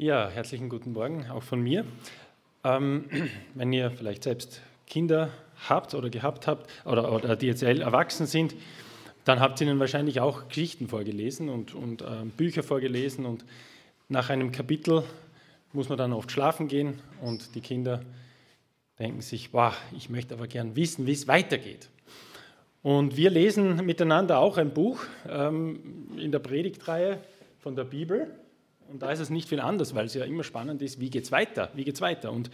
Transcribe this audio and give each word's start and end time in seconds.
Ja, 0.00 0.28
herzlichen 0.28 0.68
guten 0.68 0.92
Morgen 0.92 1.28
auch 1.28 1.42
von 1.42 1.60
mir. 1.60 1.84
Ähm, 2.62 3.06
wenn 3.54 3.72
ihr 3.72 3.90
vielleicht 3.90 4.22
selbst 4.22 4.60
Kinder 4.86 5.30
habt 5.68 5.92
oder 5.92 6.08
gehabt 6.08 6.46
habt 6.46 6.70
oder, 6.86 7.12
oder 7.12 7.34
die 7.34 7.46
jetzt 7.46 7.64
erwachsen 7.64 8.28
sind, 8.28 8.54
dann 9.24 9.40
habt 9.40 9.60
ihr 9.60 9.66
ihnen 9.66 9.80
wahrscheinlich 9.80 10.20
auch 10.20 10.46
Geschichten 10.46 10.86
vorgelesen 10.86 11.48
und, 11.48 11.74
und 11.74 12.02
äh, 12.02 12.24
Bücher 12.36 12.62
vorgelesen 12.62 13.26
und 13.26 13.44
nach 14.08 14.30
einem 14.30 14.52
Kapitel 14.52 15.02
muss 15.72 15.88
man 15.88 15.98
dann 15.98 16.12
oft 16.12 16.30
schlafen 16.30 16.68
gehen 16.68 17.00
und 17.20 17.56
die 17.56 17.60
Kinder 17.60 18.00
denken 19.00 19.20
sich, 19.20 19.50
boah, 19.50 19.74
ich 19.96 20.10
möchte 20.10 20.34
aber 20.34 20.46
gern 20.46 20.76
wissen, 20.76 21.06
wie 21.08 21.12
es 21.12 21.26
weitergeht. 21.26 21.88
Und 22.84 23.16
wir 23.16 23.30
lesen 23.30 23.84
miteinander 23.84 24.38
auch 24.38 24.58
ein 24.58 24.72
Buch 24.72 25.02
ähm, 25.28 26.06
in 26.16 26.30
der 26.30 26.38
Predigtreihe 26.38 27.18
von 27.58 27.74
der 27.74 27.82
Bibel. 27.82 28.30
Und 28.88 29.02
da 29.02 29.10
ist 29.10 29.20
es 29.20 29.28
nicht 29.28 29.48
viel 29.48 29.60
anders, 29.60 29.94
weil 29.94 30.06
es 30.06 30.14
ja 30.14 30.24
immer 30.24 30.44
spannend 30.44 30.80
ist, 30.80 30.98
wie 30.98 31.10
geht 31.10 31.24
es 31.24 31.32
weiter? 31.32 31.70
Wie 31.74 31.84
geht's 31.84 32.00
weiter? 32.00 32.32
Und 32.32 32.50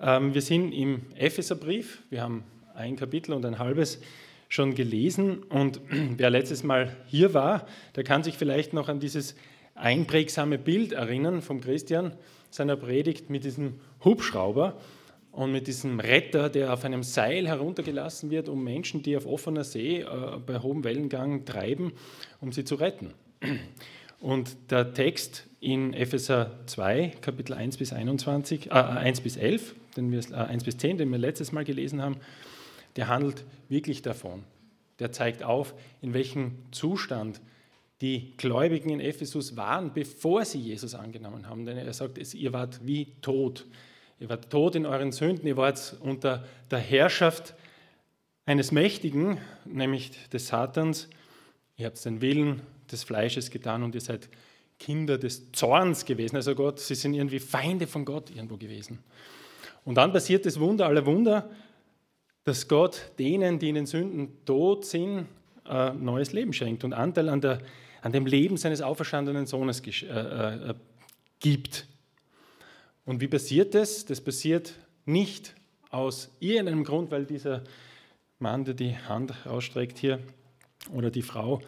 ähm, 0.00 0.32
wir 0.32 0.40
sind 0.40 0.72
im 0.72 1.02
Epheserbrief, 1.14 2.02
wir 2.08 2.22
haben 2.22 2.44
ein 2.74 2.96
Kapitel 2.96 3.34
und 3.34 3.44
ein 3.44 3.58
halbes 3.58 4.00
schon 4.48 4.74
gelesen. 4.74 5.42
Und 5.42 5.80
wer 5.90 6.30
letztes 6.30 6.62
Mal 6.62 6.96
hier 7.06 7.34
war, 7.34 7.66
der 7.96 8.04
kann 8.04 8.22
sich 8.22 8.38
vielleicht 8.38 8.72
noch 8.72 8.88
an 8.88 8.98
dieses 8.98 9.34
einprägsame 9.74 10.56
Bild 10.56 10.92
erinnern 10.92 11.42
vom 11.42 11.60
Christian, 11.60 12.12
seiner 12.50 12.76
Predigt 12.76 13.28
mit 13.28 13.44
diesem 13.44 13.80
Hubschrauber 14.04 14.80
und 15.32 15.52
mit 15.52 15.66
diesem 15.66 16.00
Retter, 16.00 16.48
der 16.48 16.72
auf 16.72 16.84
einem 16.84 17.02
Seil 17.02 17.46
heruntergelassen 17.46 18.30
wird, 18.30 18.48
um 18.48 18.64
Menschen, 18.64 19.02
die 19.02 19.16
auf 19.16 19.26
offener 19.26 19.64
See 19.64 20.00
äh, 20.00 20.06
bei 20.46 20.60
hohem 20.60 20.82
Wellengang 20.82 21.44
treiben, 21.44 21.92
um 22.40 22.52
sie 22.52 22.64
zu 22.64 22.76
retten. 22.76 23.12
Und 24.20 24.56
der 24.70 24.94
Text 24.94 25.46
in 25.64 25.94
Epheser 25.94 26.50
2, 26.66 27.14
Kapitel 27.22 27.54
1 27.54 27.78
bis 27.78 27.94
21, 27.94 28.66
äh, 28.66 28.74
1 28.74 29.22
bis 29.22 29.38
11, 29.38 29.74
den 29.96 30.12
wir, 30.12 30.20
äh, 30.30 30.34
1 30.34 30.62
bis 30.64 30.76
10, 30.76 30.98
den 30.98 31.10
wir 31.10 31.18
letztes 31.18 31.52
Mal 31.52 31.64
gelesen 31.64 32.02
haben, 32.02 32.16
der 32.96 33.08
handelt 33.08 33.44
wirklich 33.70 34.02
davon. 34.02 34.44
Der 34.98 35.10
zeigt 35.10 35.42
auf, 35.42 35.74
in 36.02 36.12
welchem 36.12 36.58
Zustand 36.70 37.40
die 38.02 38.36
Gläubigen 38.36 38.90
in 38.90 39.00
Ephesus 39.00 39.56
waren, 39.56 39.94
bevor 39.94 40.44
sie 40.44 40.58
Jesus 40.58 40.94
angenommen 40.94 41.48
haben. 41.48 41.64
Denn 41.64 41.78
er 41.78 41.92
sagt, 41.94 42.18
ihr 42.34 42.52
wart 42.52 42.80
wie 42.84 43.06
tot. 43.22 43.64
Ihr 44.20 44.28
wart 44.28 44.50
tot 44.50 44.74
in 44.74 44.84
euren 44.84 45.12
Sünden, 45.12 45.46
ihr 45.46 45.56
wart 45.56 45.96
unter 46.00 46.44
der 46.70 46.78
Herrschaft 46.78 47.54
eines 48.44 48.70
Mächtigen, 48.70 49.38
nämlich 49.64 50.28
des 50.28 50.48
Satans. 50.48 51.08
Ihr 51.78 51.86
habt 51.86 52.04
den 52.04 52.20
Willen 52.20 52.60
des 52.92 53.02
Fleisches 53.02 53.50
getan 53.50 53.82
und 53.82 53.94
ihr 53.94 54.02
seid 54.02 54.28
Kinder 54.78 55.18
des 55.18 55.52
Zorns 55.52 56.04
gewesen. 56.04 56.36
Also 56.36 56.54
Gott, 56.54 56.80
sie 56.80 56.94
sind 56.94 57.14
irgendwie 57.14 57.38
Feinde 57.38 57.86
von 57.86 58.04
Gott 58.04 58.30
irgendwo 58.30 58.56
gewesen. 58.56 58.98
Und 59.84 59.96
dann 59.96 60.12
passiert 60.12 60.46
das 60.46 60.58
Wunder 60.58 60.86
aller 60.86 61.06
Wunder, 61.06 61.50
dass 62.44 62.68
Gott 62.68 63.12
denen, 63.18 63.58
die 63.58 63.70
in 63.70 63.74
den 63.74 63.86
Sünden 63.86 64.44
tot 64.44 64.84
sind, 64.84 65.26
äh, 65.66 65.92
neues 65.92 66.32
Leben 66.32 66.52
schenkt 66.52 66.84
und 66.84 66.92
Anteil 66.92 67.28
an, 67.28 67.40
der, 67.40 67.60
an 68.02 68.12
dem 68.12 68.26
Leben 68.26 68.56
seines 68.56 68.82
auferstandenen 68.82 69.46
Sohnes 69.46 69.80
äh, 69.80 70.70
äh, 70.70 70.74
gibt. 71.40 71.86
Und 73.06 73.20
wie 73.20 73.28
passiert 73.28 73.74
das? 73.74 74.04
Das 74.04 74.20
passiert 74.20 74.74
nicht 75.06 75.54
aus 75.90 76.30
irgendeinem 76.40 76.84
Grund, 76.84 77.10
weil 77.10 77.24
dieser 77.24 77.62
Mann, 78.38 78.64
der 78.64 78.74
die 78.74 78.96
Hand 78.96 79.32
ausstreckt 79.46 79.98
hier, 79.98 80.20
oder 80.92 81.10
die 81.10 81.22
Frau, 81.22 81.62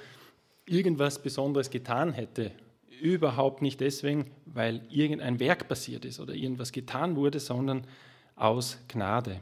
irgendwas 0.67 1.23
Besonderes 1.23 1.71
getan 1.71 2.13
hätte. 2.13 2.53
Überhaupt 3.01 3.63
nicht 3.63 3.81
deswegen, 3.81 4.31
weil 4.47 4.83
irgendein 4.91 5.41
Werk 5.41 5.69
passiert 5.69 6.05
ist 6.05 6.21
oder 6.21 6.35
irgendwas 6.35 6.73
getan 6.73 7.17
wurde, 7.17 7.41
sondern 7.41 7.87
aus 8.35 8.79
Gnade. 8.89 9.41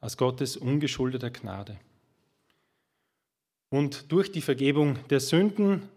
Aus 0.00 0.16
Gottes 0.16 0.56
ungeschuldeter 0.56 1.30
Gnade. 1.30 1.78
Und 3.70 4.12
durch 4.12 4.30
die 4.30 4.40
Vergebung 4.40 4.98
der 5.10 5.20
Sünden 5.20 5.88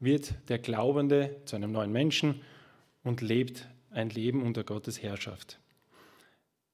wird 0.00 0.34
der 0.48 0.58
Glaubende 0.58 1.36
zu 1.46 1.56
einem 1.56 1.72
neuen 1.72 1.92
Menschen 1.92 2.40
und 3.02 3.22
lebt 3.22 3.66
ein 3.90 4.10
Leben 4.10 4.42
unter 4.42 4.62
Gottes 4.64 5.02
Herrschaft. 5.02 5.58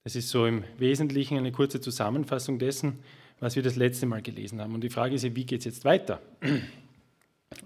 Das 0.05 0.17
ist 0.17 0.31
so 0.31 0.47
im 0.47 0.65
Wesentlichen 0.79 1.39
eine 1.39 1.53
kurze 1.53 1.81
Zusammenfassung 1.81 2.59
dessen, 2.59 2.99
was 3.39 3.55
wir 3.55 3.63
das 3.63 3.77
letzte 3.77 4.07
Mal 4.07 4.23
gelesen 4.23 4.61
haben. 4.61 4.75
Und 4.75 4.83
die 4.83 4.91
Frage 4.91 5.15
ist, 5.15 5.23
wie 5.23 5.47
geht 5.47 5.61
es 5.61 5.65
jetzt 5.65 5.85
weiter? 5.85 6.21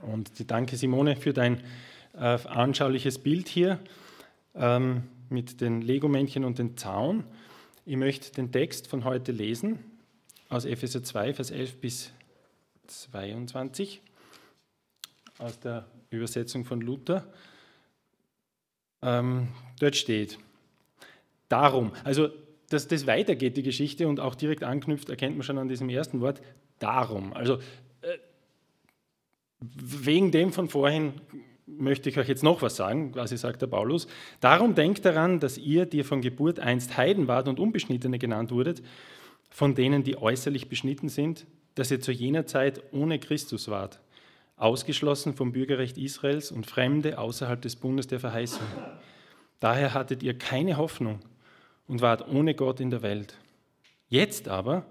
Und 0.03 0.51
danke 0.51 0.77
Simone 0.77 1.17
für 1.17 1.33
dein 1.33 1.63
äh, 2.15 2.39
anschauliches 2.47 3.19
Bild 3.19 3.49
hier 3.49 3.79
ähm, 4.55 5.05
mit 5.29 5.61
den 5.61 5.83
Lego-Männchen 5.83 6.45
und 6.45 6.59
dem 6.59 6.77
Zaun. 6.77 7.25
Ich 7.85 7.97
möchte 7.97 8.33
den 8.33 8.53
Text 8.53 8.87
von 8.87 9.05
heute 9.05 9.33
lesen 9.33 9.79
aus 10.49 10.65
Epheser 10.65 11.03
2, 11.03 11.35
Vers 11.35 11.51
11 11.51 11.81
bis 11.81 12.13
22 12.87 14.01
aus 15.39 15.59
der 15.59 15.87
Übersetzung 16.11 16.65
von 16.65 16.81
Luther. 16.81 17.27
Ähm, 19.03 19.49
dort 19.79 19.97
steht, 19.97 20.39
darum, 21.49 21.93
also 22.05 22.29
dass 22.69 22.89
das 22.89 23.07
weitergeht, 23.07 23.57
die 23.57 23.63
Geschichte, 23.63 24.09
und 24.09 24.19
auch 24.19 24.35
direkt 24.35 24.65
anknüpft, 24.65 25.09
erkennt 25.09 25.37
man 25.37 25.45
schon 25.45 25.59
an 25.59 25.69
diesem 25.69 25.89
ersten 25.89 26.21
Wort, 26.21 26.41
darum. 26.79 27.33
Also 27.33 27.59
wegen 29.61 30.31
dem 30.31 30.53
von 30.53 30.69
vorhin 30.69 31.15
möchte 31.67 32.09
ich 32.09 32.19
euch 32.19 32.29
jetzt 32.29 32.43
noch 32.43 32.63
was 32.63 32.77
sagen, 32.77 33.13
quasi 33.13 33.37
sagt 33.37 33.63
der 33.63 33.67
Paulus. 33.67 34.07
Darum 34.41 34.75
denkt 34.75 35.05
daran, 35.05 35.41
dass 35.41 35.59
ihr, 35.59 35.87
die 35.87 36.03
von 36.03 36.21
Geburt 36.21 36.61
einst 36.61 36.97
Heiden 36.97 37.29
wart 37.29 37.49
und 37.49 37.59
Unbeschnittene 37.59 38.19
genannt 38.19 38.53
wurdet, 38.53 38.83
von 39.51 39.75
denen, 39.75 40.03
die 40.05 40.17
äußerlich 40.17 40.69
beschnitten 40.69 41.09
sind, 41.09 41.47
dass 41.75 41.91
ihr 41.91 42.01
zu 42.01 42.13
jener 42.13 42.47
Zeit 42.47 42.83
ohne 42.93 43.19
Christus 43.19 43.69
wart, 43.69 44.01
ausgeschlossen 44.57 45.35
vom 45.35 45.53
Bürgerrecht 45.53 45.99
Israels 45.99 46.51
und 46.51 46.67
Fremde 46.67 47.19
außerhalb 47.19 47.61
des 47.61 47.77
Bundes 47.77 48.07
der 48.07 48.21
Verheißung. 48.21 48.67
Daher 49.61 49.95
hattet 49.95 50.23
ihr 50.23 50.39
keine 50.39 50.77
Hoffnung 50.77 51.21
und 51.87 52.01
wart 52.01 52.29
ohne 52.29 52.55
Gott 52.55 52.81
in 52.81 52.91
der 52.91 53.03
Welt. 53.03 53.39
Jetzt 54.09 54.49
aber, 54.49 54.87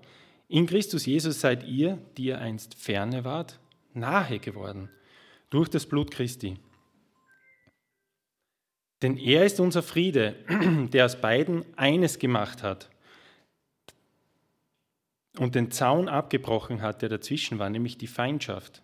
in 0.47 0.65
Christus 0.67 1.05
Jesus 1.05 1.39
seid 1.39 1.65
ihr, 1.65 1.97
die 2.17 2.25
ihr 2.25 2.39
einst 2.39 2.75
ferne 2.75 3.23
wart, 3.23 3.59
nahe 3.95 4.39
geworden 4.39 4.89
durch 5.49 5.69
das 5.69 5.85
Blut 5.85 6.11
Christi. 6.11 6.57
Denn 9.01 9.17
er 9.17 9.45
ist 9.45 9.59
unser 9.59 9.83
Friede, 9.83 10.35
der 10.93 11.05
aus 11.05 11.19
beiden 11.19 11.65
eines 11.77 12.19
gemacht 12.19 12.63
hat 12.63 12.89
und 15.37 15.55
den 15.55 15.71
Zaun 15.71 16.07
abgebrochen 16.07 16.81
hat, 16.81 17.01
der 17.01 17.09
dazwischen 17.09 17.59
war, 17.59 17.69
nämlich 17.69 17.97
die 17.97 18.07
Feindschaft. 18.07 18.81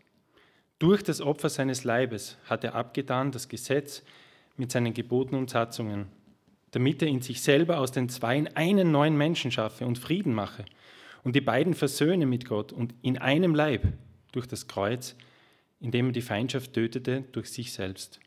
Durch 0.80 1.04
das 1.04 1.22
Opfer 1.22 1.50
seines 1.50 1.84
Leibes 1.84 2.38
hat 2.46 2.64
er 2.64 2.76
abgetan 2.76 3.32
das 3.32 3.48
Gesetz 3.48 4.04
mit 4.58 4.72
seinen 4.72 4.94
Geboten 4.94 5.36
und 5.36 5.50
Satzungen 5.50 6.08
damit 6.72 7.02
er 7.02 7.10
in 7.10 7.22
sich 7.22 7.42
selber 7.42 7.80
aus 7.80 7.92
den 7.92 8.10
Zweien 8.10 8.48
einen 8.56 8.92
neuen 8.92 9.18
Menschen 9.18 9.52
schaffe 9.52 9.86
und 9.86 10.00
Frieden 10.00 10.34
mache 10.34 10.66
und 11.24 11.36
die 11.36 11.42
beiden 11.42 11.74
versöhne 11.74 12.26
mit 12.26 12.46
Gott 12.46 12.72
und 12.72 12.96
in 13.02 13.18
einem 13.18 13.54
Leib 13.54 13.88
durch 14.32 14.48
das 14.48 14.68
Kreuz, 14.68 15.16
indem 15.80 16.08
er 16.08 16.12
die 16.12 16.22
Feindschaft 16.22 16.74
tötete 16.74 17.24
durch 17.32 17.50
sich 17.50 17.74
selbst. 17.74 18.20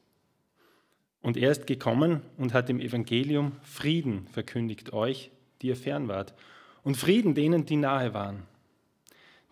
Und 1.22 1.36
er 1.36 1.50
ist 1.50 1.66
gekommen 1.66 2.20
und 2.36 2.52
hat 2.52 2.68
im 2.68 2.80
Evangelium 2.80 3.52
Frieden 3.62 4.26
verkündigt 4.26 4.92
euch, 4.92 5.30
die 5.62 5.68
ihr 5.68 5.76
fern 5.76 6.08
wart, 6.08 6.34
und 6.82 6.96
Frieden 6.96 7.34
denen, 7.34 7.64
die 7.64 7.76
nahe 7.76 8.12
waren. 8.12 8.42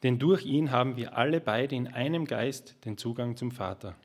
Denn 0.03 0.19
durch 0.19 0.45
ihn 0.45 0.71
haben 0.71 0.97
wir 0.97 1.17
alle 1.17 1.41
beide 1.41 1.75
in 1.75 1.87
einem 1.87 2.27
Geist 2.27 2.85
den 2.85 2.99
Zugang 2.99 3.37
zum 3.37 3.53
Vater. 3.53 3.97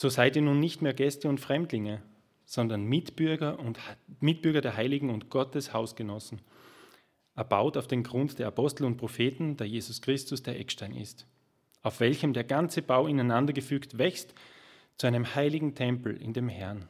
So 0.00 0.08
seid 0.08 0.36
ihr 0.36 0.42
nun 0.42 0.60
nicht 0.60 0.80
mehr 0.80 0.94
Gäste 0.94 1.28
und 1.28 1.40
Fremdlinge, 1.40 2.00
sondern 2.46 2.84
Mitbürger 2.84 3.58
und 3.58 3.78
Mitbürger 4.20 4.60
der 4.60 4.76
Heiligen 4.76 5.10
und 5.10 5.28
Gottes 5.28 5.74
Hausgenossen, 5.74 6.40
erbaut 7.38 7.76
auf 7.76 7.86
den 7.86 8.02
Grund 8.02 8.40
der 8.40 8.48
Apostel 8.48 8.84
und 8.84 8.96
Propheten, 8.96 9.56
da 9.56 9.64
Jesus 9.64 10.02
Christus 10.02 10.42
der 10.42 10.58
Eckstein 10.58 10.92
ist, 10.92 11.24
auf 11.82 12.00
welchem 12.00 12.32
der 12.32 12.42
ganze 12.42 12.82
Bau 12.82 13.06
ineinandergefügt 13.06 13.96
wächst 13.96 14.34
zu 14.96 15.06
einem 15.06 15.36
heiligen 15.36 15.76
Tempel 15.76 16.20
in 16.20 16.32
dem 16.32 16.48
Herrn. 16.48 16.88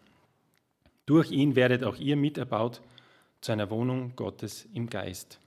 Durch 1.04 1.30
ihn 1.30 1.54
werdet 1.54 1.84
auch 1.84 1.98
ihr 1.98 2.16
miterbaut 2.16 2.80
zu 3.42 3.52
einer 3.52 3.68
Wohnung 3.70 4.16
Gottes 4.16 4.66
im 4.72 4.88
Geist. 4.88 5.38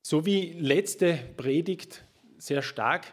So 0.00 0.24
wie 0.24 0.52
letzte 0.54 1.18
Predigt 1.36 2.04
sehr 2.38 2.62
stark 2.62 3.12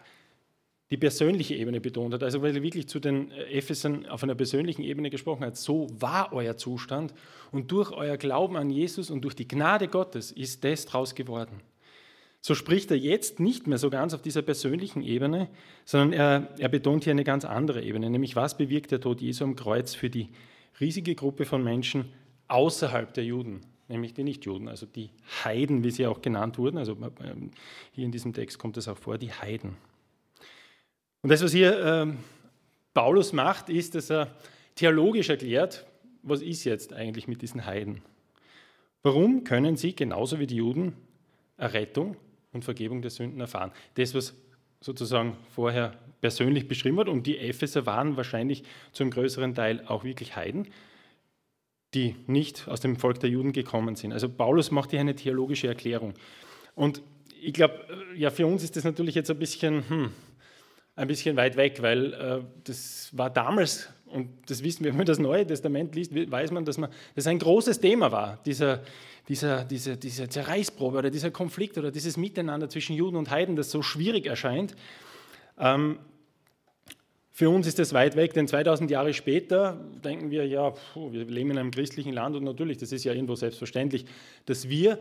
die 0.91 0.97
persönliche 0.97 1.55
Ebene 1.55 1.79
betont 1.79 2.13
hat, 2.13 2.23
also 2.23 2.41
weil 2.41 2.55
er 2.55 2.63
wirklich 2.63 2.87
zu 2.87 2.99
den 2.99 3.31
Ephesern 3.31 4.07
auf 4.07 4.23
einer 4.23 4.35
persönlichen 4.35 4.81
Ebene 4.81 5.09
gesprochen 5.09 5.45
hat. 5.45 5.55
So 5.55 5.87
war 5.91 6.33
euer 6.33 6.57
Zustand 6.57 7.13
und 7.51 7.71
durch 7.71 7.91
euer 7.91 8.17
Glauben 8.17 8.57
an 8.57 8.69
Jesus 8.69 9.11
und 9.11 9.21
durch 9.21 9.35
die 9.35 9.47
Gnade 9.47 9.87
Gottes 9.87 10.31
ist 10.31 10.63
das 10.63 10.85
draus 10.85 11.13
geworden. 11.13 11.61
so 12.41 12.55
spricht 12.55 12.89
er 12.89 12.97
jetzt 12.97 13.39
nicht 13.39 13.67
mehr 13.67 13.77
so 13.77 13.89
ganz 13.89 14.13
auf 14.13 14.21
dieser 14.21 14.41
persönlichen 14.41 15.03
Ebene, 15.03 15.49
sondern 15.85 16.13
er, 16.13 16.47
er 16.57 16.69
betont 16.69 17.03
hier 17.03 17.11
eine 17.11 17.25
ganz 17.25 17.45
andere 17.45 17.83
Ebene, 17.83 18.09
nämlich 18.09 18.35
was 18.35 18.57
bewirkt 18.57 18.91
der 18.91 19.01
Tod 19.01 19.21
Jesu 19.21 19.43
am 19.43 19.55
Kreuz 19.55 19.93
für 19.93 20.09
die 20.09 20.29
riesige 20.79 21.13
Gruppe 21.15 21.45
von 21.45 21.63
Menschen 21.63 22.05
außerhalb 22.47 23.13
der 23.13 23.25
Juden, 23.25 23.61
nämlich 23.89 24.13
die 24.13 24.23
Nichtjuden, 24.23 24.67
also 24.67 24.85
die 24.85 25.09
Heiden, 25.43 25.83
wie 25.83 25.91
sie 25.91 26.07
auch 26.07 26.21
genannt 26.21 26.57
wurden. 26.57 26.77
Also 26.77 26.97
ähm, 27.21 27.51
hier 27.91 28.05
in 28.05 28.11
diesem 28.11 28.33
Text 28.33 28.57
kommt 28.57 28.77
es 28.77 28.87
auch 28.87 28.97
vor, 28.97 29.17
die 29.17 29.31
Heiden. 29.31 29.75
Und 31.21 31.29
das, 31.29 31.43
was 31.43 31.51
hier 31.51 31.79
äh, 31.79 32.13
Paulus 32.93 33.33
macht, 33.33 33.69
ist, 33.69 33.95
dass 33.95 34.09
er 34.09 34.35
theologisch 34.75 35.29
erklärt, 35.29 35.85
was 36.23 36.41
ist 36.41 36.63
jetzt 36.63 36.93
eigentlich 36.93 37.27
mit 37.27 37.41
diesen 37.41 37.65
Heiden? 37.65 38.01
Warum 39.03 39.43
können 39.43 39.77
sie 39.77 39.95
genauso 39.95 40.39
wie 40.39 40.47
die 40.47 40.57
Juden 40.57 40.93
Errettung 41.59 42.15
und 42.51 42.65
Vergebung 42.65 43.01
der 43.01 43.11
Sünden 43.11 43.39
erfahren. 43.39 43.71
Das, 43.95 44.15
was 44.15 44.33
sozusagen 44.81 45.35
vorher 45.53 45.97
persönlich 46.21 46.67
beschrieben 46.67 46.97
wird, 46.97 47.09
und 47.09 47.27
die 47.27 47.37
Epheser 47.37 47.85
waren 47.85 48.17
wahrscheinlich 48.17 48.63
zum 48.91 49.11
größeren 49.11 49.53
Teil 49.53 49.83
auch 49.87 50.03
wirklich 50.03 50.35
Heiden, 50.35 50.67
die 51.93 52.15
nicht 52.27 52.67
aus 52.67 52.79
dem 52.79 52.95
Volk 52.95 53.19
der 53.19 53.29
Juden 53.29 53.51
gekommen 53.51 53.95
sind. 53.95 54.13
Also 54.13 54.29
Paulus 54.29 54.71
macht 54.71 54.91
hier 54.91 54.99
eine 54.99 55.15
theologische 55.15 55.67
Erklärung. 55.67 56.13
Und 56.75 57.01
ich 57.41 57.53
glaube, 57.53 57.79
ja, 58.15 58.29
für 58.29 58.47
uns 58.47 58.63
ist 58.63 58.75
das 58.75 58.83
natürlich 58.83 59.15
jetzt 59.15 59.29
ein 59.29 59.39
bisschen, 59.39 59.83
hm, 59.89 60.11
ein 60.99 61.07
bisschen 61.07 61.37
weit 61.37 61.55
weg, 61.55 61.81
weil 61.81 62.13
äh, 62.13 62.41
das 62.65 63.09
war 63.13 63.29
damals, 63.29 63.87
und 64.07 64.29
das 64.47 64.63
wissen 64.63 64.83
wir, 64.83 64.91
wenn 64.91 64.97
man 64.97 65.05
das 65.05 65.17
Neue 65.17 65.47
Testament 65.47 65.95
liest, 65.95 66.13
weiß 66.13 66.51
man, 66.51 66.65
dass 66.65 66.77
man, 66.77 66.89
das 67.15 67.25
ein 67.25 67.39
großes 67.39 67.79
Thema 67.79 68.11
war, 68.11 68.39
dieser, 68.45 68.81
dieser, 69.29 69.63
diese, 69.63 69.95
diese 69.95 70.27
Zerreißprobe 70.27 70.97
oder 70.97 71.09
dieser 71.09 71.31
Konflikt 71.31 71.77
oder 71.77 71.91
dieses 71.91 72.17
Miteinander 72.17 72.69
zwischen 72.69 72.95
Juden 72.95 73.15
und 73.15 73.29
Heiden, 73.29 73.55
das 73.55 73.71
so 73.71 73.81
schwierig 73.81 74.25
erscheint. 74.25 74.75
Ähm, 75.57 75.99
für 77.31 77.49
uns 77.49 77.65
ist 77.67 77.79
das 77.79 77.93
weit 77.93 78.17
weg, 78.17 78.33
denn 78.33 78.49
2000 78.49 78.91
Jahre 78.91 79.13
später 79.13 79.79
denken 80.03 80.29
wir, 80.29 80.45
ja, 80.45 80.71
puh, 80.71 81.13
wir 81.13 81.23
leben 81.23 81.51
in 81.51 81.57
einem 81.57 81.71
christlichen 81.71 82.11
Land 82.11 82.35
und 82.35 82.43
natürlich, 82.43 82.77
das 82.77 82.91
ist 82.91 83.05
ja 83.05 83.13
irgendwo 83.13 83.35
selbstverständlich, 83.35 84.05
dass 84.45 84.67
wir 84.67 84.99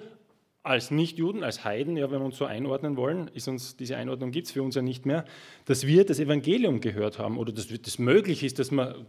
als 0.62 0.90
Nichtjuden, 0.90 1.44
als 1.44 1.64
Heiden, 1.64 1.96
ja, 1.96 2.10
wenn 2.10 2.20
wir 2.20 2.26
uns 2.26 2.37
so 2.37 2.44
einordnen 2.44 2.96
wollen, 2.96 3.28
ist 3.28 3.49
uns, 3.49 3.76
diese 3.76 3.96
Einordnung 3.96 4.32
gibt 4.32 4.49
es 4.49 4.52
für 4.52 4.62
uns 4.62 4.75
ja 4.75 4.82
nicht 4.82 5.06
mehr, 5.06 5.25
dass 5.64 5.87
wir 5.87 6.05
das 6.05 6.19
Evangelium 6.19 6.81
gehört 6.81 7.19
haben 7.19 7.38
oder 7.38 7.52
dass 7.52 7.69
das 7.69 7.99
möglich 7.99 8.43
ist, 8.43 8.58
dass 8.58 8.70
man 8.70 9.06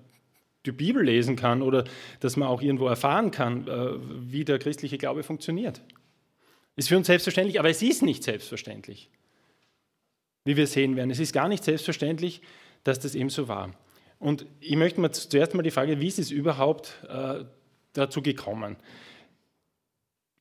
die 0.66 0.72
Bibel 0.72 1.04
lesen 1.04 1.36
kann 1.36 1.62
oder 1.62 1.86
dass 2.19 2.38
man 2.38 2.48
auch 2.48 2.62
irgendwo 2.62 2.88
erfahren 2.88 3.31
kann, 3.31 3.68
äh, 3.68 3.92
wie 4.31 4.46
der 4.46 4.60
christliche 4.60 4.98
Glaube 4.98 5.24
funktioniert. 5.24 5.81
Ist 6.75 6.90
für 6.90 6.98
uns 6.98 7.07
selbstverständlich, 7.07 7.60
aber 7.60 7.69
es 7.69 7.81
ist 7.81 8.04
nicht 8.04 8.24
selbstverständlich, 8.24 9.10
wie 10.45 10.56
wir 10.56 10.68
sehen 10.68 10.95
werden. 10.95 11.12
Es 11.12 11.19
ist 11.19 11.34
gar 11.34 11.50
nicht 11.50 11.63
selbstverständlich, 11.63 12.42
dass 12.84 13.00
das 13.00 13.16
eben 13.16 13.30
so 13.30 13.48
war. 13.48 13.74
Und 14.19 14.45
ich 14.60 14.75
möchte 14.75 15.02
mal 15.02 15.12
zuerst 15.12 15.54
mal 15.54 15.63
die 15.63 15.72
Frage, 15.72 16.00
wie 16.00 16.07
ist 16.07 16.19
es 16.19 16.31
überhaupt 16.31 16.94
äh, 17.10 17.45
dazu 17.94 18.22
gekommen? 18.22 18.78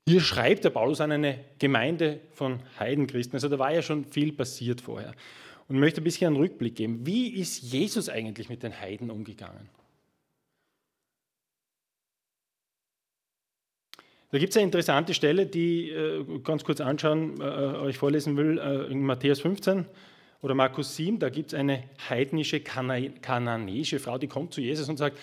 Hier 0.08 0.22
schreibt 0.22 0.64
der 0.64 0.70
Paulus 0.70 1.02
an 1.02 1.12
eine 1.12 1.38
Gemeinde 1.58 2.20
von 2.32 2.60
Heidenchristen. 2.78 3.36
Also 3.36 3.50
da 3.50 3.58
war 3.58 3.74
ja 3.74 3.82
schon 3.82 4.06
viel 4.06 4.32
passiert 4.32 4.80
vorher. 4.80 5.12
Und 5.68 5.78
möchte 5.78 6.00
ein 6.00 6.04
bisschen 6.04 6.28
einen 6.28 6.36
Rückblick 6.36 6.76
geben. 6.76 7.04
Wie 7.04 7.28
ist 7.34 7.62
Jesus 7.62 8.08
eigentlich 8.08 8.48
mit 8.48 8.62
den 8.62 8.80
Heiden 8.80 9.10
umgegangen? 9.10 9.68
Da 14.30 14.38
gibt 14.38 14.50
es 14.52 14.56
eine 14.56 14.64
interessante 14.64 15.12
Stelle, 15.12 15.44
die 15.44 15.90
äh, 15.90 16.24
ganz 16.42 16.64
kurz 16.64 16.80
anschauen, 16.80 17.38
äh, 17.38 17.44
euch 17.44 17.98
vorlesen 17.98 18.38
will, 18.38 18.58
äh, 18.58 18.90
in 18.90 19.02
Matthäus 19.02 19.40
15 19.40 19.84
oder 20.40 20.54
Markus 20.54 20.96
7. 20.96 21.18
Da 21.18 21.28
gibt 21.28 21.52
es 21.52 21.58
eine 21.58 21.84
heidnische 22.08 22.60
Kana 22.60 22.98
kananäische 23.20 23.98
Frau, 23.98 24.16
die 24.16 24.26
kommt 24.26 24.54
zu 24.54 24.62
Jesus 24.62 24.88
und 24.88 24.96
sagt: 24.96 25.18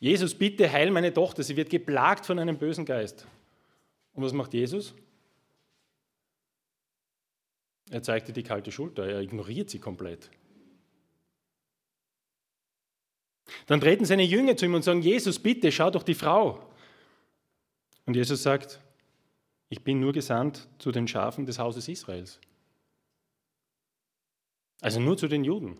Jesus, 0.00 0.34
bitte 0.34 0.70
heil 0.70 0.90
meine 0.90 1.14
Tochter, 1.14 1.42
sie 1.42 1.56
wird 1.56 1.70
geplagt 1.70 2.26
von 2.26 2.38
einem 2.38 2.58
bösen 2.58 2.84
Geist. 2.84 3.26
Und 4.18 4.24
was 4.24 4.32
macht 4.32 4.52
Jesus? 4.52 4.94
Er 7.88 8.02
zeigt 8.02 8.26
ihr 8.26 8.34
die 8.34 8.42
kalte 8.42 8.72
Schulter, 8.72 9.06
er 9.06 9.20
ignoriert 9.20 9.70
sie 9.70 9.78
komplett. 9.78 10.28
Dann 13.66 13.80
treten 13.80 14.04
seine 14.04 14.24
Jünger 14.24 14.56
zu 14.56 14.64
ihm 14.64 14.74
und 14.74 14.82
sagen: 14.82 15.02
Jesus, 15.02 15.38
bitte, 15.38 15.70
schau 15.70 15.92
doch 15.92 16.02
die 16.02 16.16
Frau. 16.16 16.68
Und 18.06 18.16
Jesus 18.16 18.42
sagt, 18.42 18.80
ich 19.68 19.84
bin 19.84 20.00
nur 20.00 20.12
gesandt 20.12 20.66
zu 20.80 20.90
den 20.90 21.06
Schafen 21.06 21.46
des 21.46 21.60
Hauses 21.60 21.86
Israels. 21.86 22.40
Also 24.80 24.98
nur 24.98 25.16
zu 25.16 25.28
den 25.28 25.44
Juden. 25.44 25.78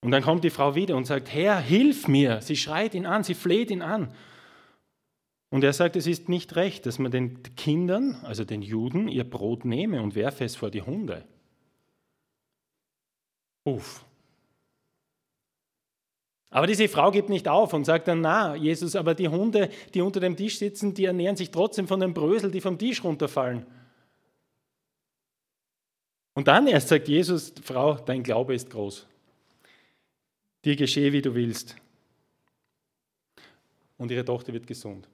Und 0.00 0.10
dann 0.10 0.24
kommt 0.24 0.42
die 0.42 0.50
Frau 0.50 0.74
wieder 0.74 0.96
und 0.96 1.04
sagt, 1.04 1.32
Herr, 1.32 1.60
hilf 1.60 2.08
mir. 2.08 2.42
Sie 2.42 2.56
schreit 2.56 2.92
ihn 2.92 3.06
an, 3.06 3.22
sie 3.22 3.34
fleht 3.34 3.70
ihn 3.70 3.82
an. 3.82 4.12
Und 5.50 5.62
er 5.62 5.72
sagt, 5.72 5.96
es 5.96 6.06
ist 6.06 6.28
nicht 6.28 6.56
recht, 6.56 6.86
dass 6.86 6.98
man 6.98 7.12
den 7.12 7.42
Kindern, 7.54 8.16
also 8.24 8.44
den 8.44 8.62
Juden, 8.62 9.08
ihr 9.08 9.28
Brot 9.28 9.64
nehme 9.64 10.02
und 10.02 10.14
werfe 10.14 10.44
es 10.44 10.56
vor 10.56 10.70
die 10.70 10.82
Hunde. 10.82 11.24
Uff. 13.64 14.04
Aber 16.50 16.66
diese 16.66 16.88
Frau 16.88 17.10
gibt 17.10 17.28
nicht 17.28 17.48
auf 17.48 17.74
und 17.74 17.84
sagt 17.84 18.08
dann, 18.08 18.20
na, 18.20 18.54
Jesus, 18.54 18.96
aber 18.96 19.14
die 19.14 19.28
Hunde, 19.28 19.70
die 19.92 20.00
unter 20.00 20.20
dem 20.20 20.36
Tisch 20.36 20.58
sitzen, 20.58 20.94
die 20.94 21.04
ernähren 21.04 21.36
sich 21.36 21.50
trotzdem 21.50 21.86
von 21.86 22.00
den 22.00 22.14
Brösel, 22.14 22.50
die 22.50 22.60
vom 22.60 22.78
Tisch 22.78 23.02
runterfallen. 23.04 23.66
Und 26.34 26.48
dann 26.48 26.66
erst 26.66 26.88
sagt 26.88 27.08
Jesus, 27.08 27.52
Frau, 27.62 27.94
dein 27.94 28.22
Glaube 28.22 28.54
ist 28.54 28.70
groß. 28.70 29.06
Dir 30.64 30.76
geschehe, 30.76 31.12
wie 31.12 31.22
du 31.22 31.34
willst. 31.34 31.76
Und 33.96 34.10
ihre 34.10 34.24
Tochter 34.24 34.52
wird 34.52 34.66
gesund. 34.66 35.08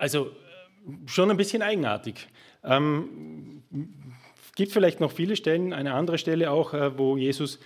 Also 0.00 0.30
schon 1.04 1.30
ein 1.30 1.36
bisschen 1.36 1.60
eigenartig. 1.60 2.26
Ähm, 2.64 3.62
gibt 4.56 4.72
vielleicht 4.72 4.98
noch 4.98 5.12
viele 5.12 5.36
Stellen, 5.36 5.74
eine 5.74 5.92
andere 5.92 6.16
Stelle 6.16 6.50
auch, 6.50 6.72
äh, 6.72 6.96
wo 6.96 7.18
Jesus 7.18 7.58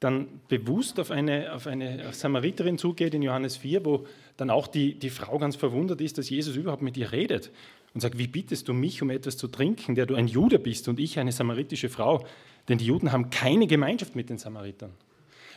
dann 0.00 0.26
bewusst 0.48 0.98
auf 0.98 1.12
eine, 1.12 1.54
auf 1.54 1.68
eine 1.68 2.12
Samariterin 2.12 2.78
zugeht 2.78 3.14
in 3.14 3.22
Johannes 3.22 3.58
4, 3.58 3.84
wo 3.84 4.06
dann 4.36 4.50
auch 4.50 4.66
die, 4.66 4.98
die 4.98 5.08
Frau 5.08 5.38
ganz 5.38 5.54
verwundert 5.54 6.00
ist, 6.00 6.18
dass 6.18 6.28
Jesus 6.28 6.56
überhaupt 6.56 6.82
mit 6.82 6.96
ihr 6.96 7.12
redet 7.12 7.52
und 7.94 8.00
sagt, 8.00 8.18
wie 8.18 8.26
bittest 8.26 8.66
du 8.66 8.74
mich 8.74 9.00
um 9.00 9.10
etwas 9.10 9.36
zu 9.36 9.46
trinken, 9.46 9.94
der 9.94 10.06
du 10.06 10.16
ein 10.16 10.26
Jude 10.26 10.58
bist 10.58 10.88
und 10.88 10.98
ich 10.98 11.20
eine 11.20 11.30
samaritische 11.30 11.88
Frau? 11.88 12.26
Denn 12.68 12.78
die 12.78 12.86
Juden 12.86 13.12
haben 13.12 13.30
keine 13.30 13.68
Gemeinschaft 13.68 14.16
mit 14.16 14.30
den 14.30 14.38
Samaritern. 14.38 14.90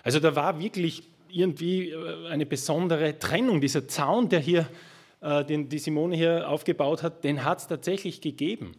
Also 0.04 0.20
da 0.20 0.36
war 0.36 0.60
wirklich 0.60 1.02
irgendwie 1.32 1.90
äh, 1.90 2.28
eine 2.28 2.46
besondere 2.46 3.18
Trennung. 3.18 3.60
Dieser 3.60 3.88
Zaun, 3.88 4.30
der 4.30 4.40
hier, 4.40 4.68
den 5.22 5.70
die 5.70 5.80
Simone 5.80 6.16
hier 6.16 6.50
aufgebaut 6.50 7.04
hat, 7.04 7.24
den 7.24 7.44
hat 7.44 7.60
es 7.60 7.68
tatsächlich 7.68 8.22
gegeben. 8.22 8.76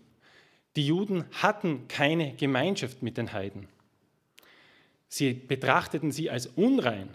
Die 0.77 0.87
Juden 0.87 1.25
hatten 1.33 1.87
keine 1.89 2.35
Gemeinschaft 2.35 3.03
mit 3.03 3.17
den 3.17 3.33
Heiden. 3.33 3.69
Sie 5.09 5.35
betrachteten 5.35 6.11
sie 6.11 6.31
als 6.31 6.47
unrein. 6.47 7.11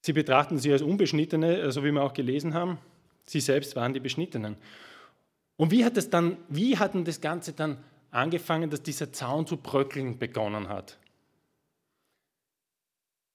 Sie 0.00 0.12
betrachteten 0.12 0.58
sie 0.58 0.72
als 0.72 0.82
Unbeschnittene, 0.82 1.58
äh, 1.58 1.72
so 1.72 1.82
wie 1.84 1.90
wir 1.90 2.02
auch 2.02 2.14
gelesen 2.14 2.54
haben. 2.54 2.78
Sie 3.26 3.40
selbst 3.40 3.74
waren 3.76 3.92
die 3.92 4.00
Beschnittenen. 4.00 4.56
Und 5.56 5.72
wie 5.72 5.84
hat, 5.84 5.96
das 5.96 6.08
dann, 6.08 6.36
wie 6.48 6.78
hat 6.78 6.94
denn 6.94 7.04
das 7.04 7.20
Ganze 7.20 7.52
dann 7.52 7.82
angefangen, 8.12 8.70
dass 8.70 8.82
dieser 8.82 9.12
Zaun 9.12 9.46
zu 9.46 9.56
bröckeln 9.56 10.18
begonnen 10.18 10.68
hat? 10.68 10.98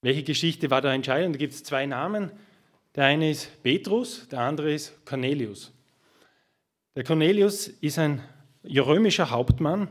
Welche 0.01 0.23
Geschichte 0.23 0.71
war 0.71 0.81
da 0.81 0.93
entscheidend? 0.93 1.35
Da 1.35 1.39
gibt 1.39 1.53
es 1.53 1.63
zwei 1.63 1.85
Namen. 1.85 2.31
Der 2.95 3.05
eine 3.05 3.31
ist 3.31 3.63
Petrus, 3.63 4.27
der 4.29 4.41
andere 4.41 4.71
ist 4.71 5.03
Cornelius. 5.03 5.71
Der 6.95 7.03
Cornelius 7.03 7.67
ist 7.67 7.97
ein 7.97 8.21
römischer 8.63 9.31
Hauptmann, 9.31 9.89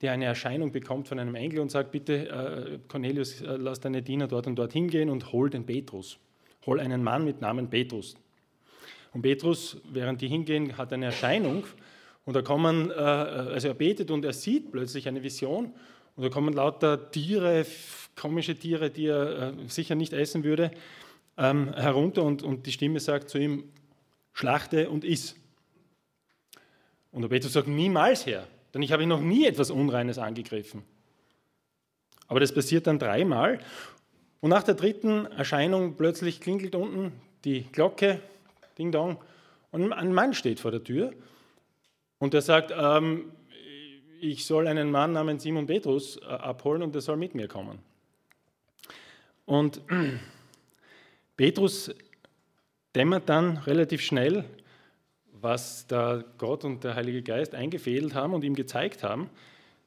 der 0.00 0.12
eine 0.12 0.26
Erscheinung 0.26 0.70
bekommt 0.70 1.08
von 1.08 1.18
einem 1.18 1.34
Engel 1.34 1.58
und 1.58 1.72
sagt, 1.72 1.90
bitte 1.90 2.28
äh, 2.28 2.78
Cornelius, 2.86 3.40
äh, 3.40 3.56
lass 3.56 3.80
deine 3.80 4.02
Diener 4.02 4.28
dort 4.28 4.46
und 4.46 4.54
dort 4.54 4.72
hingehen 4.72 5.10
und 5.10 5.32
hol 5.32 5.50
den 5.50 5.66
Petrus. 5.66 6.18
Hol 6.66 6.78
einen 6.78 7.02
Mann 7.02 7.24
mit 7.24 7.40
Namen 7.40 7.68
Petrus. 7.68 8.14
Und 9.12 9.22
Petrus, 9.22 9.78
während 9.92 10.20
die 10.20 10.28
hingehen, 10.28 10.78
hat 10.78 10.92
eine 10.92 11.06
Erscheinung 11.06 11.64
und 12.24 12.36
da 12.36 12.42
kommen, 12.42 12.92
äh, 12.92 12.94
also 12.94 13.66
er 13.66 13.74
betet 13.74 14.12
und 14.12 14.24
er 14.24 14.34
sieht 14.34 14.70
plötzlich 14.70 15.08
eine 15.08 15.24
Vision 15.24 15.74
und 16.14 16.22
da 16.22 16.28
kommen 16.28 16.54
lauter 16.54 17.10
Tiere, 17.10 17.66
komische 18.14 18.54
Tiere, 18.54 18.90
die 18.90 19.06
er 19.06 19.52
sicher 19.66 19.96
nicht 19.96 20.12
essen 20.12 20.44
würde, 20.44 20.70
ähm, 21.40 21.72
herunter 21.72 22.22
und, 22.22 22.42
und 22.42 22.66
die 22.66 22.72
Stimme 22.72 23.00
sagt 23.00 23.30
zu 23.30 23.38
ihm, 23.38 23.64
schlachte 24.34 24.90
und 24.90 25.04
iss. 25.04 25.34
Und 27.12 27.22
der 27.22 27.28
Petrus 27.28 27.54
sagt, 27.54 27.66
niemals 27.66 28.26
Herr, 28.26 28.46
denn 28.72 28.82
ich 28.82 28.92
habe 28.92 29.06
noch 29.06 29.20
nie 29.20 29.46
etwas 29.46 29.70
Unreines 29.70 30.18
angegriffen. 30.18 30.82
Aber 32.28 32.38
das 32.38 32.54
passiert 32.54 32.86
dann 32.86 32.98
dreimal. 32.98 33.58
Und 34.40 34.50
nach 34.50 34.62
der 34.62 34.74
dritten 34.74 35.26
Erscheinung 35.26 35.96
plötzlich 35.96 36.40
klingelt 36.40 36.74
unten 36.74 37.12
die 37.44 37.62
Glocke, 37.72 38.20
Ding 38.78 38.92
Dong, 38.92 39.18
Und 39.72 39.92
ein 39.92 40.12
Mann 40.12 40.34
steht 40.34 40.60
vor 40.60 40.70
der 40.70 40.84
Tür 40.84 41.12
und 42.18 42.34
der 42.34 42.42
sagt, 42.42 42.72
ähm, 42.76 43.32
ich 44.20 44.44
soll 44.44 44.68
einen 44.68 44.90
Mann 44.90 45.12
namens 45.12 45.42
Simon 45.42 45.66
Petrus 45.66 46.18
äh, 46.18 46.26
abholen 46.26 46.82
und 46.82 46.94
der 46.94 47.00
soll 47.00 47.16
mit 47.16 47.34
mir 47.34 47.48
kommen. 47.48 47.78
Und 49.46 49.80
Petrus 51.40 51.90
dämmert 52.94 53.30
dann 53.30 53.56
relativ 53.56 54.02
schnell, 54.02 54.44
was 55.32 55.86
da 55.86 56.22
Gott 56.36 56.66
und 56.66 56.84
der 56.84 56.96
Heilige 56.96 57.22
Geist 57.22 57.54
eingefädelt 57.54 58.12
haben 58.12 58.34
und 58.34 58.44
ihm 58.44 58.54
gezeigt 58.54 59.02
haben. 59.02 59.30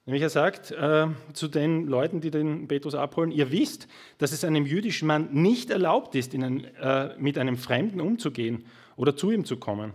Nämlich 0.08 0.24
er 0.24 0.32
sagt 0.32 0.72
äh, 0.72 1.10
zu 1.34 1.48
den 1.48 1.86
Leuten, 1.86 2.22
die 2.22 2.32
den 2.32 2.68
Petrus 2.68 2.96
abholen, 2.96 3.30
ihr 3.30 3.52
wisst, 3.52 3.88
dass 4.18 4.32
es 4.32 4.44
einem 4.44 4.66
jüdischen 4.66 5.08
Mann 5.08 5.32
nicht 5.32 5.70
erlaubt 5.70 6.16
ist, 6.16 6.34
einen, 6.34 6.66
äh, 6.74 7.16
mit 7.20 7.38
einem 7.38 7.58
Fremden 7.58 8.02
umzugehen 8.02 8.66
oder 8.96 9.16
zu 9.16 9.30
ihm 9.30 9.46
zu 9.46 9.58
kommen. 9.58 9.94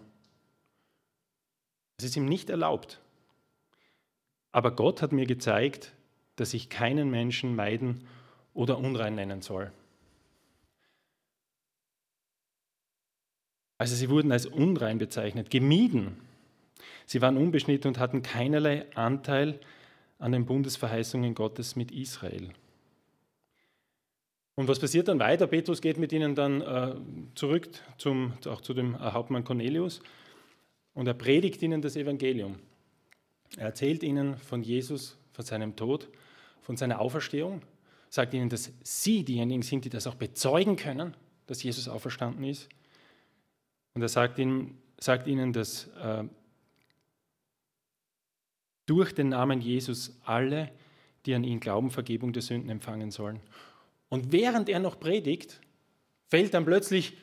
Es 1.96 2.04
ist 2.04 2.16
ihm 2.16 2.26
nicht 2.26 2.50
erlaubt. 2.50 3.00
Aber 4.52 4.70
Gott 4.70 5.02
hat 5.02 5.10
mir 5.10 5.26
gezeigt, 5.26 5.92
dass 6.36 6.54
ich 6.54 6.68
keinen 6.68 7.10
Menschen 7.10 7.56
meiden 7.56 8.06
oder 8.54 8.78
unrein 8.78 9.16
nennen 9.16 9.42
soll. 9.42 9.72
Also 13.78 13.94
sie 13.94 14.10
wurden 14.10 14.32
als 14.32 14.44
unrein 14.44 14.98
bezeichnet, 14.98 15.50
gemieden. 15.50 16.16
Sie 17.06 17.22
waren 17.22 17.36
unbeschnitten 17.36 17.88
und 17.88 17.98
hatten 17.98 18.22
keinerlei 18.22 18.84
Anteil 18.94 19.60
an 20.18 20.32
den 20.32 20.44
Bundesverheißungen 20.44 21.34
Gottes 21.34 21.76
mit 21.76 21.92
Israel. 21.92 22.50
Und 24.56 24.66
was 24.66 24.80
passiert 24.80 25.06
dann 25.06 25.20
weiter? 25.20 25.46
Petrus 25.46 25.80
geht 25.80 25.98
mit 25.98 26.12
ihnen 26.12 26.34
dann 26.34 26.60
äh, 26.60 26.94
zurück 27.36 27.68
zum, 27.96 28.32
auch 28.46 28.60
zu 28.60 28.74
dem 28.74 28.98
Hauptmann 28.98 29.44
Cornelius 29.44 30.02
und 30.94 31.06
er 31.06 31.14
predigt 31.14 31.62
ihnen 31.62 31.80
das 31.80 31.94
Evangelium. 31.94 32.56
Er 33.56 33.66
erzählt 33.66 34.02
ihnen 34.02 34.36
von 34.36 34.64
Jesus, 34.64 35.16
von 35.32 35.44
seinem 35.44 35.76
Tod, 35.76 36.08
von 36.62 36.76
seiner 36.76 37.00
Auferstehung, 37.00 37.62
sagt 38.10 38.34
ihnen, 38.34 38.48
dass 38.48 38.72
sie 38.82 39.24
diejenigen 39.24 39.62
sind, 39.62 39.84
die 39.84 39.90
das 39.90 40.08
auch 40.08 40.16
bezeugen 40.16 40.74
können, 40.74 41.14
dass 41.46 41.62
Jesus 41.62 41.88
auferstanden 41.88 42.42
ist. 42.42 42.68
Und 43.98 44.02
er 44.02 44.08
sagt 44.08 44.38
ihnen, 44.38 44.78
sagt 45.00 45.26
ihnen 45.26 45.52
dass 45.52 45.88
äh, 46.00 46.22
durch 48.86 49.12
den 49.12 49.30
Namen 49.30 49.60
Jesus 49.60 50.20
alle, 50.24 50.70
die 51.26 51.34
an 51.34 51.42
ihn 51.42 51.58
glauben, 51.58 51.90
Vergebung 51.90 52.32
der 52.32 52.42
Sünden 52.42 52.70
empfangen 52.70 53.10
sollen. 53.10 53.40
Und 54.08 54.30
während 54.30 54.68
er 54.68 54.78
noch 54.78 55.00
predigt, 55.00 55.60
fällt 56.28 56.54
dann 56.54 56.64
plötzlich 56.64 57.16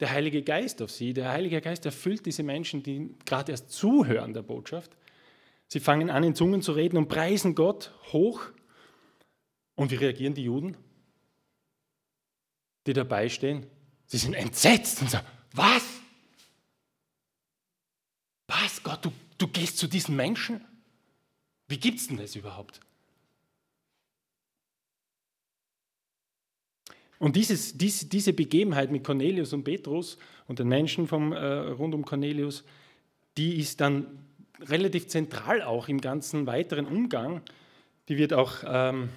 der 0.00 0.10
Heilige 0.10 0.42
Geist 0.42 0.82
auf 0.82 0.90
sie. 0.90 1.14
Der 1.14 1.30
Heilige 1.30 1.62
Geist 1.62 1.86
erfüllt 1.86 2.26
diese 2.26 2.42
Menschen, 2.42 2.82
die 2.82 3.14
gerade 3.24 3.52
erst 3.52 3.70
zuhören 3.70 4.34
der 4.34 4.42
Botschaft. 4.42 4.94
Sie 5.68 5.80
fangen 5.80 6.10
an, 6.10 6.24
in 6.24 6.34
Zungen 6.34 6.60
zu 6.60 6.72
reden 6.72 6.98
und 6.98 7.08
preisen 7.08 7.54
Gott 7.54 7.90
hoch. 8.12 8.42
Und 9.76 9.90
wie 9.90 9.96
reagieren 9.96 10.34
die 10.34 10.44
Juden, 10.44 10.76
die 12.86 12.92
dabei 12.92 13.30
stehen? 13.30 13.64
Sie 14.04 14.18
sind 14.18 14.34
entsetzt 14.34 15.00
und 15.00 15.08
sagen, 15.08 15.26
was? 15.54 16.01
Was, 18.62 18.82
Gott, 18.82 19.04
du, 19.04 19.12
du 19.38 19.48
gehst 19.48 19.78
zu 19.78 19.88
diesen 19.88 20.14
Menschen? 20.14 20.60
Wie 21.68 21.78
gibt 21.78 21.98
es 21.98 22.08
denn 22.08 22.16
das 22.16 22.36
überhaupt? 22.36 22.80
Und 27.18 27.36
dieses, 27.36 27.76
dies, 27.76 28.08
diese 28.08 28.32
Begebenheit 28.32 28.90
mit 28.90 29.04
Cornelius 29.04 29.52
und 29.52 29.64
Petrus 29.64 30.18
und 30.48 30.58
den 30.58 30.68
Menschen 30.68 31.06
vom, 31.06 31.32
äh, 31.32 31.38
rund 31.38 31.94
um 31.94 32.04
Cornelius, 32.04 32.64
die 33.36 33.58
ist 33.58 33.80
dann 33.80 34.06
relativ 34.60 35.08
zentral 35.08 35.62
auch 35.62 35.88
im 35.88 36.00
ganzen 36.00 36.46
weiteren 36.46 36.86
Umgang. 36.86 37.42
Die 38.08 38.16
wird 38.16 38.32
auch 38.32 38.58
ähm, 38.64 39.08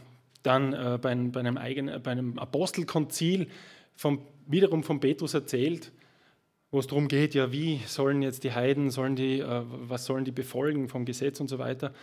dann 0.44 0.74
äh, 0.74 0.98
bei, 1.02 1.14
bei, 1.16 1.40
einem 1.40 1.58
eigenen, 1.58 2.02
bei 2.02 2.12
einem 2.12 2.40
Apostelkonzil 2.40 3.48
vom, 3.96 4.26
wiederum 4.48 4.84
von 4.84 5.00
Petrus 5.00 5.34
erzählt 5.34 5.92
wo 6.72 6.80
es 6.80 6.88
darum 6.88 7.08
geht, 7.08 7.36
ja, 7.36 7.52
wie 7.52 7.80
sollen 7.86 8.22
jetzt 8.22 8.44
die 8.44 8.52
Heiden, 8.52 8.92
sollen 8.92 9.16
die, 9.16 9.40
äh, 9.40 9.64
was 9.66 10.06
sollen 10.06 10.26
die 10.26 10.32
befolgen 10.32 10.90
vom 10.90 11.06
Gesetz 11.06 11.40
und 11.40 11.48
so 11.48 11.60
weiter. 11.60 11.94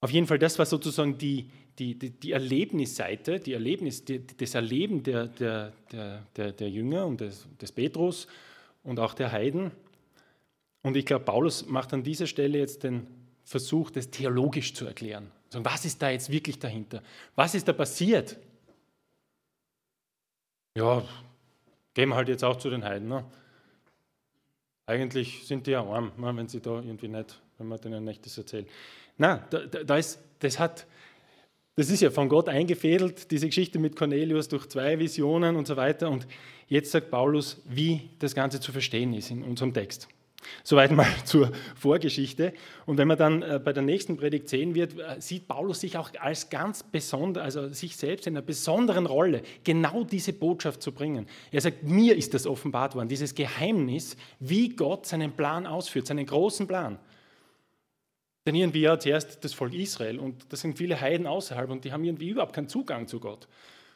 Auf 0.00 0.10
jeden 0.10 0.26
Fall, 0.26 0.38
das 0.38 0.58
war 0.58 0.66
sozusagen 0.66 1.16
die, 1.16 1.48
die, 1.78 1.98
die, 1.98 2.10
die 2.10 2.32
Erlebnisseite, 2.32 3.40
die 3.40 3.54
Erlebnis, 3.54 4.04
die, 4.04 4.24
das 4.26 4.54
Erleben 4.54 5.02
der, 5.02 5.28
der, 5.28 5.72
der, 6.36 6.52
der, 6.52 6.68
Jünger 6.68 7.06
und 7.06 7.20
des, 7.20 7.46
des 7.60 7.72
Petrus 7.72 8.26
und 8.82 9.00
auch 9.00 9.14
der 9.14 9.32
Heiden. 9.32 9.70
Und 10.82 10.96
ich 10.96 11.06
glaube, 11.06 11.24
Paulus 11.24 11.66
macht 11.66 11.94
an 11.94 12.02
dieser 12.02 12.26
Stelle 12.26 12.58
jetzt 12.58 12.82
den 12.82 13.06
Versuch, 13.44 13.90
das 13.90 14.10
theologisch 14.10 14.74
zu 14.74 14.84
erklären. 14.84 15.30
Was 15.52 15.84
ist 15.84 16.02
da 16.02 16.10
jetzt 16.10 16.30
wirklich 16.30 16.58
dahinter? 16.58 17.02
Was 17.34 17.54
ist 17.54 17.66
da 17.66 17.72
passiert? 17.72 18.36
Ja, 20.76 21.02
Gehen 21.94 22.08
wir 22.08 22.16
halt 22.16 22.28
jetzt 22.28 22.44
auch 22.44 22.56
zu 22.56 22.70
den 22.70 22.84
Heiden. 22.84 23.08
Ne? 23.08 23.24
Eigentlich 24.86 25.46
sind 25.46 25.66
die 25.66 25.70
ja 25.70 25.82
arm, 25.82 26.12
ne, 26.16 26.36
wenn 26.36 26.48
sie 26.48 26.60
da 26.60 26.76
irgendwie 26.76 27.08
nicht, 27.08 27.40
wenn 27.58 27.68
man 27.68 27.80
denen 27.80 28.04
nicht 28.04 28.26
das 28.26 28.36
erzählt. 28.36 28.68
Na, 29.16 29.46
da, 29.48 29.60
da 29.60 29.96
ist, 29.96 30.18
das 30.40 30.58
hat, 30.58 30.86
das 31.76 31.88
ist 31.88 32.02
ja 32.02 32.10
von 32.10 32.28
Gott 32.28 32.48
eingefädelt, 32.48 33.30
diese 33.30 33.46
Geschichte 33.46 33.78
mit 33.78 33.96
Cornelius 33.96 34.48
durch 34.48 34.68
zwei 34.68 34.98
Visionen 34.98 35.56
und 35.56 35.66
so 35.66 35.76
weiter. 35.76 36.10
Und 36.10 36.26
jetzt 36.68 36.90
sagt 36.90 37.10
Paulus, 37.10 37.62
wie 37.64 38.10
das 38.18 38.34
Ganze 38.34 38.60
zu 38.60 38.72
verstehen 38.72 39.14
ist 39.14 39.30
in 39.30 39.42
unserem 39.42 39.72
Text. 39.72 40.08
Soweit 40.62 40.90
mal 40.92 41.06
zur 41.24 41.52
Vorgeschichte. 41.74 42.52
Und 42.86 42.98
wenn 42.98 43.08
man 43.08 43.18
dann 43.18 43.42
äh, 43.42 43.60
bei 43.62 43.72
der 43.72 43.82
nächsten 43.82 44.16
Predigt 44.16 44.48
sehen 44.48 44.74
wird, 44.74 44.98
äh, 44.98 45.20
sieht 45.20 45.48
Paulus 45.48 45.80
sich 45.80 45.96
auch 45.96 46.10
als 46.20 46.50
ganz 46.50 46.82
besonder, 46.82 47.42
also 47.42 47.72
sich 47.72 47.96
selbst 47.96 48.26
in 48.26 48.36
einer 48.36 48.44
besonderen 48.44 49.06
Rolle, 49.06 49.42
genau 49.64 50.04
diese 50.04 50.32
Botschaft 50.32 50.82
zu 50.82 50.92
bringen. 50.92 51.26
Er 51.50 51.60
sagt, 51.60 51.82
mir 51.82 52.16
ist 52.16 52.34
das 52.34 52.46
offenbart 52.46 52.94
worden, 52.94 53.08
dieses 53.08 53.34
Geheimnis, 53.34 54.16
wie 54.40 54.70
Gott 54.70 55.06
seinen 55.06 55.32
Plan 55.32 55.66
ausführt, 55.66 56.06
seinen 56.06 56.26
großen 56.26 56.66
Plan. 56.66 56.98
Denn 58.46 58.54
irgendwie 58.54 58.82
ja 58.82 58.98
zuerst 58.98 59.42
das 59.42 59.54
Volk 59.54 59.72
Israel 59.72 60.18
und 60.18 60.52
das 60.52 60.60
sind 60.60 60.76
viele 60.76 61.00
Heiden 61.00 61.26
außerhalb 61.26 61.70
und 61.70 61.84
die 61.84 61.92
haben 61.92 62.04
irgendwie 62.04 62.28
überhaupt 62.28 62.52
keinen 62.52 62.68
Zugang 62.68 63.08
zu 63.08 63.18
Gott. 63.18 63.48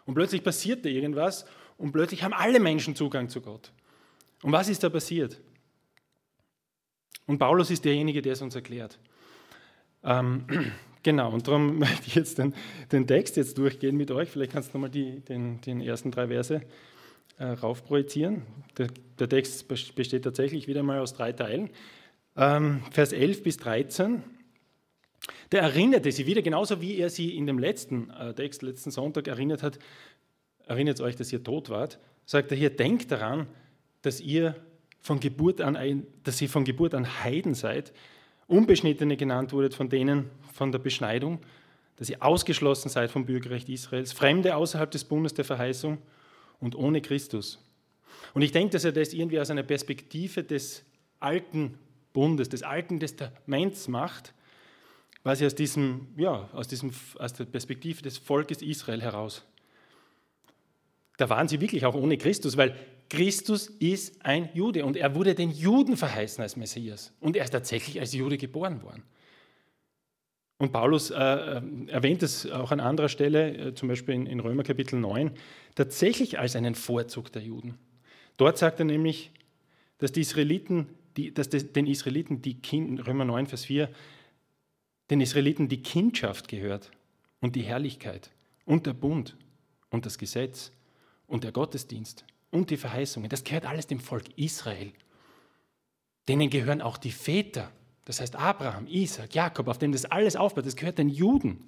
Und 0.07 0.15
plötzlich 0.15 0.43
passierte 0.43 0.89
irgendwas 0.89 1.45
und 1.77 1.93
plötzlich 1.93 2.23
haben 2.23 2.33
alle 2.33 2.59
Menschen 2.59 2.97
Zugang 2.97 3.29
zu 3.29 3.43
Gott. 3.43 3.73
Und 4.43 4.53
was 4.53 4.69
ist 4.69 4.83
da 4.83 4.89
passiert? 4.89 5.39
Und 7.29 7.39
Paulus 7.39 7.71
ist 7.71 7.85
derjenige, 7.85 8.23
der 8.23 8.33
es 8.33 8.43
uns 8.43 8.55
erklärt. 8.55 8.99
Ähm, 10.03 10.47
genau, 11.03 11.31
und 11.31 11.47
darum 11.47 11.79
möchte 11.79 12.07
ich 12.07 12.15
jetzt 12.15 12.39
den, 12.39 12.55
den, 12.91 13.07
Text 13.07 13.37
jetzt 13.37 13.59
durchgehen 13.59 13.97
mit 13.97 14.11
euch. 14.11 14.31
Vielleicht 14.31 14.53
kannst 14.53 14.73
du 14.73 14.79
nochmal 14.79 14.91
die, 14.91 15.21
den, 15.21 15.61
den 15.61 15.81
ersten 15.81 16.11
drei 16.11 16.27
Verse 16.29 16.63
äh, 17.39 17.45
raufprojizieren. 17.45 18.43
Der, 18.79 18.89
der, 19.19 19.29
Text 19.29 19.69
besteht 19.69 20.25
tatsächlich 20.25 20.67
wieder 20.67 20.83
mal 20.83 21.01
aus 21.01 21.13
drei 21.13 21.33
Teilen. 21.33 21.69
Ähm, 22.35 22.83
Vers 22.91 23.13
11 23.13 23.43
bis 23.43 23.59
13. 23.59 24.23
Der 25.53 25.63
erinnerte 25.63 26.11
sie 26.11 26.27
wieder, 26.27 26.41
genauso 26.41 26.81
wie 26.81 26.97
er 26.97 27.11
sie 27.11 27.37
in 27.37 27.47
dem 27.47 27.59
letzten 27.59 28.09
äh, 28.11 28.33
Text, 28.33 28.63
letzten 28.63 28.91
Sonntag 28.91 29.29
erinnert 29.29 29.63
hat. 29.63 29.79
Erinnert 30.67 31.01
euch, 31.03 31.17
dass 31.17 31.31
ihr 31.31 31.45
tot 31.45 31.69
wart. 31.69 31.99
Sagt 32.25 32.51
er 32.53 32.57
hier, 32.57 32.71
denkt 32.71 33.11
daran, 33.11 33.49
dass 34.01 34.21
ihr 34.21 34.57
von 35.01 35.21
Geburt 35.21 35.61
an, 35.61 35.77
ein, 35.77 36.07
dass 36.25 36.41
ihr 36.41 36.49
von 36.49 36.65
Geburt 36.65 36.95
an 36.95 37.23
Heiden 37.25 37.55
seid, 37.55 37.93
Unbeschnittene 38.47 39.17
genannt 39.17 39.53
wurdet 39.53 39.75
von 39.75 39.91
denen 39.91 40.31
von 40.55 40.73
der 40.73 40.79
Beschneidung, 40.79 41.41
dass 41.97 42.09
ihr 42.09 42.23
ausgeschlossen 42.23 42.89
seid 42.89 43.11
vom 43.11 43.27
Bürgerrecht 43.27 43.69
Israels, 43.69 44.13
Fremde 44.13 44.57
außerhalb 44.57 44.91
des 44.91 45.05
Bundes 45.05 45.35
der 45.35 45.45
Verheißung 45.45 45.99
und 46.61 46.75
ohne 46.75 47.03
Christus. 47.03 47.63
Und 48.35 48.43
ich 48.43 48.53
denke, 48.53 48.73
dass 48.73 48.85
er 48.85 48.93
das 48.93 49.13
irgendwie 49.13 49.39
aus 49.41 49.51
einer 49.51 49.63
Perspektive 49.63 50.43
des 50.45 50.85
alten 51.21 51.79
Bundes, 52.13 52.49
des 52.49 52.63
alten 52.63 53.01
Testaments 53.01 53.89
macht, 53.89 54.33
quasi 55.23 55.45
aus, 55.45 55.55
diesem, 55.55 56.09
ja, 56.17 56.49
aus, 56.53 56.69
diesem, 56.69 56.91
aus 57.19 57.35
der 57.35 57.45
Perspektive 57.45 58.03
des 58.03 58.17
Volkes 58.17 58.63
Israel 58.63 59.03
heraus. 59.03 59.45
Da 61.19 61.29
waren 61.29 61.49
sie 61.49 61.61
wirklich 61.61 61.85
auch 61.85 61.95
ohne 61.95 62.17
Christus, 62.17 62.57
weil 62.57 62.77
Christus 63.09 63.69
ist 63.79 64.25
ein 64.25 64.51
Jude 64.55 64.85
und 64.85 64.97
er 64.97 65.15
wurde 65.15 65.35
den 65.35 65.51
Juden 65.51 65.97
verheißen 65.97 66.43
als 66.43 66.57
Messias 66.57 67.13
und 67.21 67.37
er 67.37 67.45
ist 67.45 67.51
tatsächlich 67.51 68.01
als 68.01 68.13
Jude 68.13 68.37
geboren 68.37 68.83
worden. 68.83 69.03
Und 70.59 70.73
Paulus 70.73 71.11
äh, 71.11 71.17
äh, 71.17 71.63
erwähnt 71.87 72.23
es 72.23 72.51
auch 72.51 72.73
an 72.73 72.81
anderer 72.81 73.09
Stelle, 73.09 73.69
äh, 73.69 73.75
zum 73.75 73.89
Beispiel 73.89 74.15
in, 74.15 74.27
in 74.27 74.41
Römer 74.41 74.65
Kapitel 74.65 74.99
9, 74.99 75.31
tatsächlich 75.77 76.39
als 76.39 76.57
einen 76.57 76.75
Vorzug 76.75 77.31
der 77.31 77.43
Juden. 77.43 77.79
Dort 78.37 78.59
sagt 78.59 78.81
er 78.81 78.85
nämlich, 78.85 79.31
dass, 79.99 80.11
die 80.11 80.21
Israeliten, 80.21 80.89
die, 81.17 81.33
dass 81.33 81.49
des, 81.49 81.73
den 81.73 81.87
Israeliten 81.87 82.43
die 82.43 82.61
kind, 82.61 83.07
Römer 83.07 83.25
9, 83.25 83.47
Vers 83.47 83.67
4, 83.67 83.89
den 85.11 85.21
Israeliten 85.21 85.69
die 85.69 85.83
Kindschaft 85.83 86.49
gehört 86.49 86.91
und 87.41 87.55
die 87.55 87.63
Herrlichkeit 87.63 88.33
und 88.65 88.87
der 88.87 88.95
Bund 88.95 89.37
und 89.91 90.07
das 90.07 90.19
Gesetz 90.19 90.73
und 91.29 91.45
der 91.45 91.53
Gottesdienst 91.53 92.25
und 92.51 92.71
die 92.71 92.77
Verheißungen, 92.77 93.29
das 93.29 93.45
gehört 93.45 93.67
alles 93.67 93.87
dem 93.87 94.01
Volk 94.01 94.25
Israel. 94.37 94.93
Denen 96.29 96.51
gehören 96.51 96.83
auch 96.83 96.99
die 96.99 97.11
Väter, 97.11 97.71
das 98.05 98.21
heißt 98.21 98.37
Abraham, 98.37 98.87
Isaac, 98.87 99.35
Jakob, 99.35 99.69
auf 99.69 99.79
dem 99.79 99.93
das 99.93 100.05
alles 100.05 100.37
aufbaut, 100.37 100.67
das 100.67 100.77
gehört 100.77 100.99
den 100.99 101.09
Juden. 101.09 101.65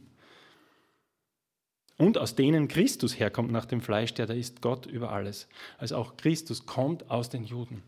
Und 1.97 2.17
aus 2.17 2.35
denen 2.35 2.67
Christus 2.67 3.19
herkommt 3.19 3.53
nach 3.53 3.67
dem 3.67 3.83
Fleisch, 3.83 4.15
der 4.15 4.27
da 4.27 4.33
ist 4.33 4.63
Gott 4.63 4.87
über 4.87 5.13
alles. 5.13 5.49
Also 5.77 5.97
auch 5.97 6.17
Christus 6.17 6.65
kommt 6.65 7.11
aus 7.11 7.29
den 7.29 7.45
Juden. 7.45 7.83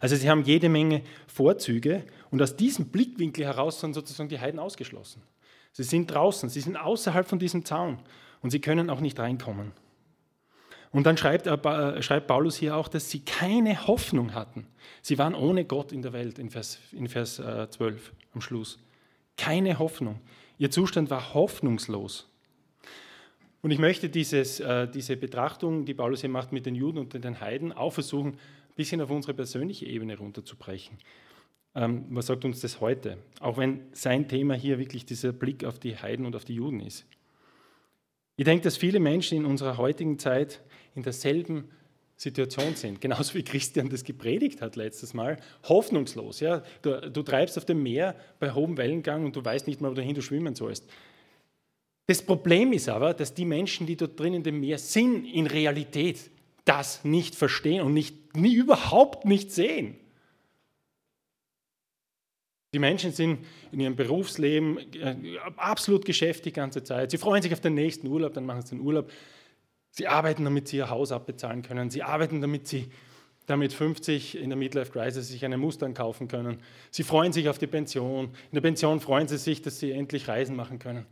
Also 0.00 0.16
sie 0.16 0.28
haben 0.28 0.42
jede 0.42 0.68
Menge 0.68 1.02
Vorzüge 1.26 2.04
und 2.30 2.42
aus 2.42 2.56
diesem 2.56 2.88
Blickwinkel 2.88 3.46
heraus 3.46 3.80
sind 3.80 3.94
sozusagen 3.94 4.28
die 4.28 4.38
Heiden 4.38 4.60
ausgeschlossen. 4.60 5.22
Sie 5.72 5.84
sind 5.84 6.10
draußen, 6.10 6.48
sie 6.50 6.60
sind 6.60 6.76
außerhalb 6.76 7.26
von 7.26 7.38
diesem 7.38 7.64
Zaun 7.64 8.00
und 8.42 8.50
sie 8.50 8.60
können 8.60 8.90
auch 8.90 9.00
nicht 9.00 9.18
reinkommen. 9.18 9.72
Und 10.92 11.06
dann 11.06 11.16
schreibt, 11.16 11.46
äh, 11.46 12.02
schreibt 12.02 12.26
Paulus 12.26 12.56
hier 12.56 12.76
auch, 12.76 12.88
dass 12.88 13.10
sie 13.10 13.20
keine 13.20 13.86
Hoffnung 13.86 14.34
hatten. 14.34 14.66
Sie 15.02 15.18
waren 15.18 15.34
ohne 15.34 15.64
Gott 15.64 15.92
in 15.92 16.02
der 16.02 16.12
Welt, 16.12 16.38
in 16.38 16.50
Vers, 16.50 16.78
in 16.92 17.08
Vers 17.08 17.38
äh, 17.38 17.68
12 17.70 18.12
am 18.34 18.40
Schluss. 18.40 18.78
Keine 19.36 19.78
Hoffnung. 19.78 20.20
Ihr 20.58 20.70
Zustand 20.70 21.08
war 21.10 21.32
hoffnungslos. 21.32 22.28
Und 23.62 23.70
ich 23.70 23.78
möchte 23.78 24.08
dieses, 24.08 24.58
äh, 24.60 24.88
diese 24.88 25.16
Betrachtung, 25.16 25.84
die 25.84 25.94
Paulus 25.94 26.22
hier 26.22 26.30
macht 26.30 26.50
mit 26.50 26.66
den 26.66 26.74
Juden 26.74 26.98
und 26.98 27.12
den 27.12 27.40
Heiden, 27.40 27.72
auch 27.72 27.92
versuchen, 27.92 28.32
ein 28.32 28.74
bisschen 28.74 29.00
auf 29.00 29.10
unsere 29.10 29.34
persönliche 29.34 29.86
Ebene 29.86 30.16
runterzubrechen. 30.16 30.98
Ähm, 31.74 32.06
was 32.10 32.26
sagt 32.26 32.44
uns 32.44 32.60
das 32.60 32.80
heute? 32.80 33.18
Auch 33.38 33.58
wenn 33.58 33.82
sein 33.92 34.28
Thema 34.28 34.54
hier 34.54 34.78
wirklich 34.78 35.04
dieser 35.06 35.32
Blick 35.32 35.64
auf 35.64 35.78
die 35.78 35.96
Heiden 35.96 36.26
und 36.26 36.34
auf 36.34 36.44
die 36.44 36.54
Juden 36.54 36.80
ist. 36.80 37.06
Ich 38.40 38.44
denke, 38.44 38.64
dass 38.64 38.78
viele 38.78 39.00
Menschen 39.00 39.36
in 39.36 39.44
unserer 39.44 39.76
heutigen 39.76 40.18
Zeit 40.18 40.62
in 40.94 41.02
derselben 41.02 41.68
Situation 42.16 42.74
sind, 42.74 42.98
genauso 43.02 43.34
wie 43.34 43.42
Christian 43.42 43.90
das 43.90 44.02
gepredigt 44.02 44.62
hat 44.62 44.76
letztes 44.76 45.12
Mal, 45.12 45.36
hoffnungslos. 45.68 46.40
Ja? 46.40 46.62
Du, 46.80 47.10
du 47.10 47.22
treibst 47.22 47.58
auf 47.58 47.66
dem 47.66 47.82
Meer 47.82 48.16
bei 48.38 48.52
hohem 48.52 48.78
Wellengang 48.78 49.26
und 49.26 49.36
du 49.36 49.44
weißt 49.44 49.66
nicht 49.66 49.82
mal, 49.82 49.94
wohin 49.94 50.14
du 50.14 50.22
schwimmen 50.22 50.54
sollst. 50.54 50.88
Das 52.06 52.22
Problem 52.22 52.72
ist 52.72 52.88
aber, 52.88 53.12
dass 53.12 53.34
die 53.34 53.44
Menschen, 53.44 53.86
die 53.86 53.96
dort 53.96 54.18
drin 54.18 54.32
in 54.32 54.42
dem 54.42 54.58
Meer 54.58 54.78
sind, 54.78 55.26
in 55.26 55.46
Realität 55.46 56.30
das 56.64 57.04
nicht 57.04 57.34
verstehen 57.34 57.82
und 57.82 57.92
nicht, 57.92 58.38
nie, 58.38 58.54
überhaupt 58.54 59.26
nicht 59.26 59.52
sehen. 59.52 59.96
Die 62.72 62.78
Menschen 62.78 63.12
sind 63.12 63.44
in 63.72 63.80
ihrem 63.80 63.96
Berufsleben 63.96 64.78
äh, 64.94 65.38
absolut 65.56 66.04
geschäftigt 66.04 66.46
die 66.46 66.52
ganze 66.60 66.84
Zeit. 66.84 67.10
Sie 67.10 67.18
freuen 67.18 67.42
sich 67.42 67.52
auf 67.52 67.60
den 67.60 67.74
nächsten 67.74 68.06
Urlaub, 68.06 68.32
dann 68.34 68.46
machen 68.46 68.62
sie 68.62 68.76
den 68.76 68.80
Urlaub. 68.80 69.10
Sie 69.90 70.06
arbeiten, 70.06 70.44
damit 70.44 70.68
sie 70.68 70.76
ihr 70.76 70.88
Haus 70.88 71.10
abbezahlen 71.10 71.62
können. 71.62 71.90
Sie 71.90 72.02
arbeiten, 72.02 72.40
damit 72.40 72.68
sie 72.68 72.90
damit 73.46 73.72
50 73.72 74.36
in 74.38 74.50
der 74.50 74.56
Midlife 74.56 74.92
Crisis 74.92 75.28
sich 75.28 75.44
einen 75.44 75.58
Mustang 75.58 75.94
kaufen 75.94 76.28
können. 76.28 76.62
Sie 76.92 77.02
freuen 77.02 77.32
sich 77.32 77.48
auf 77.48 77.58
die 77.58 77.66
Pension. 77.66 78.26
In 78.26 78.54
der 78.54 78.60
Pension 78.60 79.00
freuen 79.00 79.26
sie 79.26 79.38
sich, 79.38 79.62
dass 79.62 79.80
sie 79.80 79.90
endlich 79.90 80.28
Reisen 80.28 80.54
machen 80.54 80.78
können. 80.78 81.06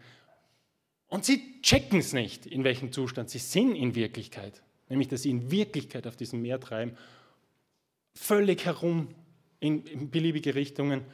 Und 1.09 1.25
sie 1.25 1.61
checken 1.63 1.99
es 1.99 2.13
nicht, 2.13 2.47
in 2.47 2.63
welchem 2.63 2.93
Zustand 2.93 3.31
sie 3.31 3.39
sind 3.39 3.75
in 3.75 3.97
Wirklichkeit. 3.97 4.63
Nämlich, 4.89 5.09
dass 5.09 5.23
sie 5.23 5.31
in 5.31 5.51
Wirklichkeit 5.51 6.07
auf 6.07 6.15
diesem 6.15 6.41
Meer 6.41 6.61
treiben, 6.61 6.97
völlig 8.15 8.65
herum 8.65 9.09
in 9.59 10.11
beliebige 10.11 10.55
Richtungen 10.55 11.05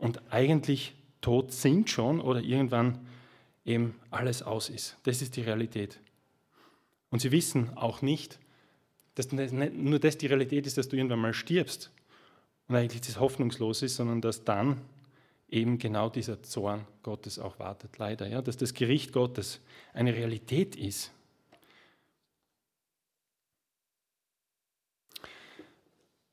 und 0.00 0.20
eigentlich 0.32 0.94
tot 1.20 1.52
sind 1.52 1.90
schon 1.90 2.20
oder 2.20 2.40
irgendwann 2.40 3.06
eben 3.64 3.94
alles 4.10 4.42
aus 4.42 4.68
ist. 4.70 4.96
Das 5.04 5.22
ist 5.22 5.36
die 5.36 5.42
Realität. 5.42 6.00
Und 7.10 7.20
sie 7.20 7.30
wissen 7.30 7.76
auch 7.76 8.02
nicht, 8.02 8.38
dass 9.14 9.30
nur 9.32 9.98
das 9.98 10.16
die 10.16 10.26
Realität 10.26 10.66
ist, 10.66 10.78
dass 10.78 10.88
du 10.88 10.96
irgendwann 10.96 11.20
mal 11.20 11.34
stirbst 11.34 11.92
und 12.68 12.76
eigentlich 12.76 13.02
das 13.02 13.20
hoffnungslos 13.20 13.82
ist, 13.82 13.96
sondern 13.96 14.20
dass 14.20 14.44
dann 14.44 14.80
eben 15.50 15.78
genau 15.78 16.08
dieser 16.08 16.42
Zorn 16.42 16.86
Gottes 17.02 17.38
auch 17.38 17.58
wartet, 17.58 17.98
leider. 17.98 18.26
Ja? 18.28 18.40
Dass 18.40 18.56
das 18.56 18.72
Gericht 18.72 19.12
Gottes 19.12 19.60
eine 19.92 20.14
Realität 20.14 20.76
ist. 20.76 21.12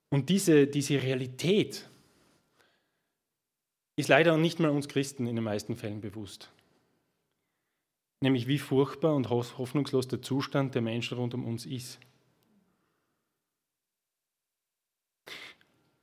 Und 0.10 0.30
diese, 0.30 0.68
diese 0.68 1.02
Realität 1.02 1.90
ist 3.98 4.08
leider 4.08 4.38
nicht 4.38 4.60
mal 4.60 4.70
uns 4.70 4.88
Christen 4.88 5.28
in 5.28 5.36
den 5.36 5.44
meisten 5.44 5.76
Fällen 5.76 6.00
bewusst. 6.00 6.50
Nämlich 8.22 8.48
wie 8.48 8.60
furchtbar 8.60 9.16
und 9.16 9.30
hoffnungslos 9.30 10.08
der 10.08 10.22
Zustand 10.22 10.76
der 10.76 10.82
Menschen 10.82 11.18
rund 11.18 11.34
um 11.34 11.46
uns 11.46 11.66
ist. 11.66 12.00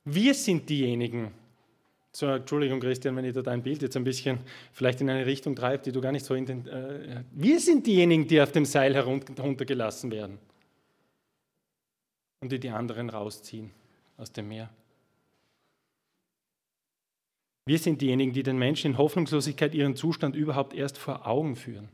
Wir 0.03 0.33
sind 0.33 0.69
diejenigen, 0.69 1.33
so, 2.11 2.27
Entschuldigung, 2.27 2.79
Christian, 2.79 3.15
wenn 3.15 3.25
ich 3.25 3.33
da 3.33 3.41
dein 3.41 3.63
Bild 3.63 3.81
jetzt 3.81 3.97
ein 3.97 4.03
bisschen 4.03 4.39
vielleicht 4.71 5.01
in 5.01 5.09
eine 5.09 5.25
Richtung 5.25 5.55
treibt, 5.55 5.85
die 5.85 5.91
du 5.91 5.99
gar 5.99 6.11
nicht 6.11 6.25
so 6.25 6.35
in. 6.35 6.67
Äh, 6.67 7.23
wir 7.31 7.59
sind 7.59 7.87
diejenigen, 7.87 8.27
die 8.27 8.39
auf 8.39 8.51
dem 8.51 8.65
Seil 8.65 8.93
heruntergelassen 8.93 10.11
werden 10.11 10.37
und 12.41 12.51
die 12.51 12.59
die 12.59 12.69
anderen 12.69 13.09
rausziehen 13.09 13.71
aus 14.17 14.31
dem 14.31 14.47
Meer. 14.47 14.69
Wir 17.65 17.79
sind 17.79 18.01
diejenigen, 18.01 18.31
die 18.31 18.43
den 18.43 18.59
Menschen 18.59 18.91
in 18.91 18.97
Hoffnungslosigkeit 18.97 19.73
ihren 19.73 19.95
Zustand 19.95 20.35
überhaupt 20.35 20.75
erst 20.75 20.99
vor 20.99 21.25
Augen 21.25 21.55
führen, 21.55 21.89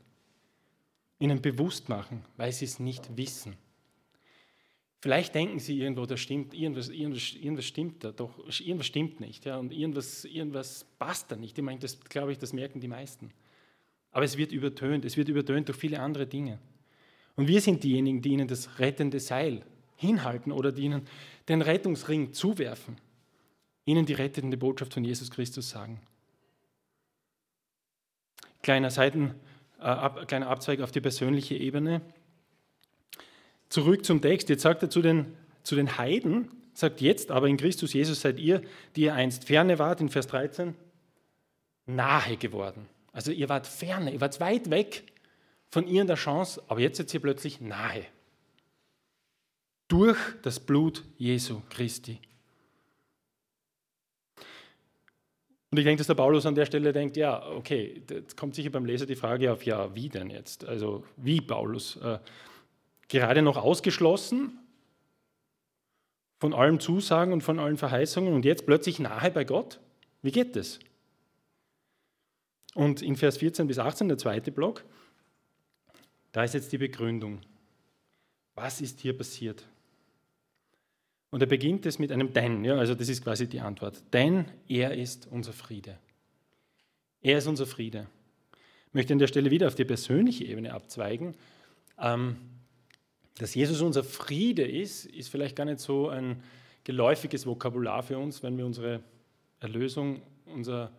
ihnen 1.18 1.42
bewusst 1.42 1.88
machen, 1.88 2.26
weil 2.36 2.52
sie 2.52 2.66
es 2.66 2.80
nicht 2.80 3.16
wissen. 3.16 3.56
Vielleicht 5.00 5.34
denken 5.34 5.60
sie 5.60 5.80
irgendwo, 5.80 6.06
da 6.06 6.18
stimmt, 6.18 6.54
irgendwas, 6.54 6.90
irgendwas, 6.90 7.34
irgendwas 7.34 7.66
stimmt 7.66 8.04
da, 8.04 8.12
doch 8.12 8.38
irgendwas 8.60 8.86
stimmt 8.86 9.20
nicht, 9.22 9.46
ja, 9.46 9.58
und 9.58 9.72
irgendwas, 9.72 10.26
irgendwas 10.26 10.86
passt 11.00 11.32
da 11.32 11.38
nicht. 11.38 11.58
Ich 11.58 11.64
meine, 11.64 11.80
das 11.80 12.00
glaube 12.02 12.34
ich, 12.34 12.38
das 12.38 12.54
merken 12.54 12.82
die 12.82 12.90
meisten. 12.90 13.32
Aber 14.12 14.26
es 14.26 14.38
wird 14.38 14.52
übertönt, 14.52 15.06
es 15.06 15.16
wird 15.16 15.30
übertönt 15.30 15.70
durch 15.70 15.78
viele 15.78 16.02
andere 16.02 16.28
Dinge. 16.28 16.60
Und 17.36 17.48
wir 17.48 17.62
sind 17.62 17.84
diejenigen, 17.84 18.22
die 18.22 18.30
ihnen 18.30 18.48
das 18.48 18.78
rettende 18.78 19.22
Seil 19.22 19.66
hinhalten 19.96 20.52
oder 20.52 20.72
die 20.72 20.84
ihnen 20.84 21.08
den 21.48 21.62
Rettungsring 21.62 22.34
zuwerfen, 22.34 22.98
ihnen 23.86 24.06
die 24.06 24.13
rettende 24.13 24.58
Botschaft 24.58 24.94
von 24.94 25.04
Jesus 25.04 25.32
Christus 25.32 25.70
sagen. 25.70 26.02
Kleiner 28.62 28.91
Seiten, 28.91 29.36
äh, 29.80 29.84
ab, 29.84 30.28
kleiner 30.28 30.48
Abzweig 30.48 30.82
auf 30.82 30.91
die 30.91 31.02
persönliche 31.02 31.56
Ebene. 31.56 32.02
Zurück 33.70 34.06
zum 34.06 34.22
Text. 34.22 34.50
Jetzt 34.50 34.62
sagt 34.62 34.84
er 34.84 34.89
zu 34.89 35.02
den, 35.02 35.36
zu 35.63 35.76
den 35.76 35.98
Heiden, 35.98 36.50
sagt 36.74 37.02
jetzt 37.02 37.32
aber 37.32 37.48
in 37.48 37.58
Christus 37.58 37.94
Jesus 37.94 38.22
seid 38.22 38.39
ihr, 38.39 38.62
die 38.96 39.04
ihr 39.04 39.15
einst 39.15 39.46
ferne 39.46 39.80
wart, 39.80 40.02
in 40.02 40.10
Vers 40.10 40.28
13, 40.28 40.76
nahe 41.86 42.38
geworden. 42.38 42.88
Also 43.12 43.32
ihr 43.32 43.50
wart 43.50 43.67
ferne, 43.67 44.13
ihr 44.13 44.22
wart 44.22 44.39
weit 44.39 44.70
weg 44.70 45.04
von 45.70 45.88
ihr 45.88 46.02
in 46.02 46.08
der 46.08 46.15
Chance, 46.15 46.62
aber 46.67 46.82
jetzt 46.82 46.98
seid 46.98 47.13
ihr 47.13 47.20
plötzlich 47.22 47.62
nahe 47.62 48.06
durch 49.88 50.17
das 50.41 50.60
Blut 50.62 51.04
Jesu 51.17 51.62
Christi. 51.70 52.20
Und 55.72 55.78
ich 55.78 55.86
denke, 55.86 56.00
dass 56.00 56.08
der 56.08 56.16
Paulus 56.16 56.46
an 56.46 56.54
der 56.54 56.66
Stelle 56.66 56.92
denkt, 56.92 57.16
ja, 57.16 57.48
okay, 57.48 58.04
jetzt 58.10 58.36
kommt 58.36 58.56
sicher 58.56 58.70
beim 58.70 58.86
Leser 58.86 59.06
die 59.06 59.16
Frage 59.16 59.54
auf, 59.54 59.64
ja, 59.64 59.96
wie 59.96 60.10
denn 60.10 60.30
jetzt? 60.30 60.66
Also 60.66 61.06
wie 61.16 61.40
Paulus? 61.40 61.96
Äh, 61.96 62.20
gerade 63.08 63.42
noch 63.42 63.56
ausgeschlossen 63.56 64.60
von 66.40 66.54
allen 66.54 66.82
Zusagen 66.82 67.32
und 67.32 67.42
von 67.42 67.58
allen 67.58 67.78
Verheißungen 67.78 68.34
und 68.34 68.44
jetzt 68.44 68.66
plötzlich 68.66 69.00
nahe 69.00 69.32
bei 69.32 69.46
Gott? 69.46 69.80
Wie 70.22 70.32
geht 70.32 70.58
das? 70.58 70.80
Und 72.74 73.02
in 73.02 73.16
Vers 73.16 73.38
14 73.38 73.68
bis 73.68 73.80
18, 73.80 74.10
der 74.10 74.18
zweite 74.18 74.52
Block, 74.52 74.84
da 76.34 76.44
ist 76.44 76.54
jetzt 76.54 76.72
die 76.74 76.80
Begründung. 76.80 77.40
Was 78.56 78.82
ist 78.82 79.00
hier 79.00 79.18
passiert? 79.18 79.66
Und 81.32 81.41
er 81.41 81.48
beginnt 81.48 81.86
es 81.86 81.98
mit 81.98 82.12
einem 82.12 82.34
Denn, 82.34 82.63
ja, 82.65 82.76
also 82.76 82.94
das 82.94 83.08
ist 83.10 83.24
quasi 83.24 83.48
die 83.48 83.62
Antwort. 83.62 84.04
Denn 84.13 84.46
er 84.67 84.94
ist 84.94 85.28
unser 85.32 85.54
Friede. 85.54 85.98
Er 87.22 87.38
ist 87.38 87.48
unser 87.48 87.65
Friede. 87.65 88.08
Ich 88.88 88.94
möchte 88.94 89.13
an 89.13 89.20
der 89.20 89.28
Stelle 89.28 89.50
wieder 89.50 89.67
auf 89.67 89.76
die 89.76 89.86
persönliche 89.86 90.44
Ebene 90.44 90.74
abzweigen. 90.74 91.36
Ähm, 91.98 92.36
dass 93.38 93.56
Jesus 93.56 93.82
unser 93.82 94.04
Friede 94.04 94.63
ist, 94.67 95.06
ist 95.06 95.30
vielleicht 95.30 95.56
gar 95.56 95.65
nicht 95.65 95.80
so 95.80 96.10
ein 96.10 96.44
geläufiges 96.84 97.46
Vokabular 97.46 98.04
für 98.04 98.17
uns, 98.17 98.44
wenn 98.44 98.58
wir 98.58 98.65
unsere 98.65 99.02
Erlösung, 99.62 100.22
unser, 100.46 100.91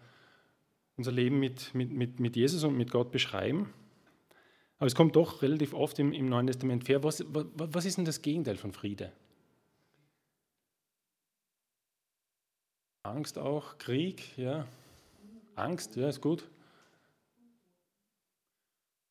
unser 0.97 1.13
Leben 1.13 1.39
mit, 1.41 1.75
mit, 1.75 2.21
mit, 2.21 2.37
Jesus 2.37 2.65
und 2.65 2.77
mit 2.77 2.91
Gott 2.91 3.11
beschreiben. 3.11 3.69
Aber 4.79 4.87
es 4.87 4.95
kommt 4.95 5.15
doch 5.15 5.43
relativ 5.43 5.75
oft 5.75 5.99
im, 5.99 6.13
im 6.13 6.27
Neuen 6.27 6.47
Testament 6.47 6.87
vor. 6.87 7.05
Was, 7.05 7.25
was, 7.29 7.45
was 7.55 7.85
ist 7.85 7.99
denn 7.99 8.05
das 8.07 8.23
Gegenteil 8.23 8.57
von 8.57 8.73
Friede? 8.73 9.13
Angst 13.05 13.37
auch, 13.37 13.79
Krieg, 13.79 14.37
ja. 14.39 14.67
Angst, 15.57 15.97
ja, 15.97 16.09
ist 16.09 16.21
gut. 16.21 16.49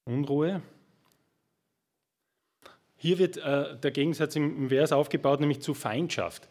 Unruhe. 0.05 0.61
Hier 2.95 3.17
wird 3.17 3.37
äh, 3.37 3.77
der 3.77 3.91
Gegensatz 3.91 4.35
im, 4.35 4.55
im 4.55 4.69
Vers 4.69 4.91
aufgebaut, 4.91 5.39
nämlich 5.41 5.61
zu 5.61 5.73
Feindschaft. 5.73 6.47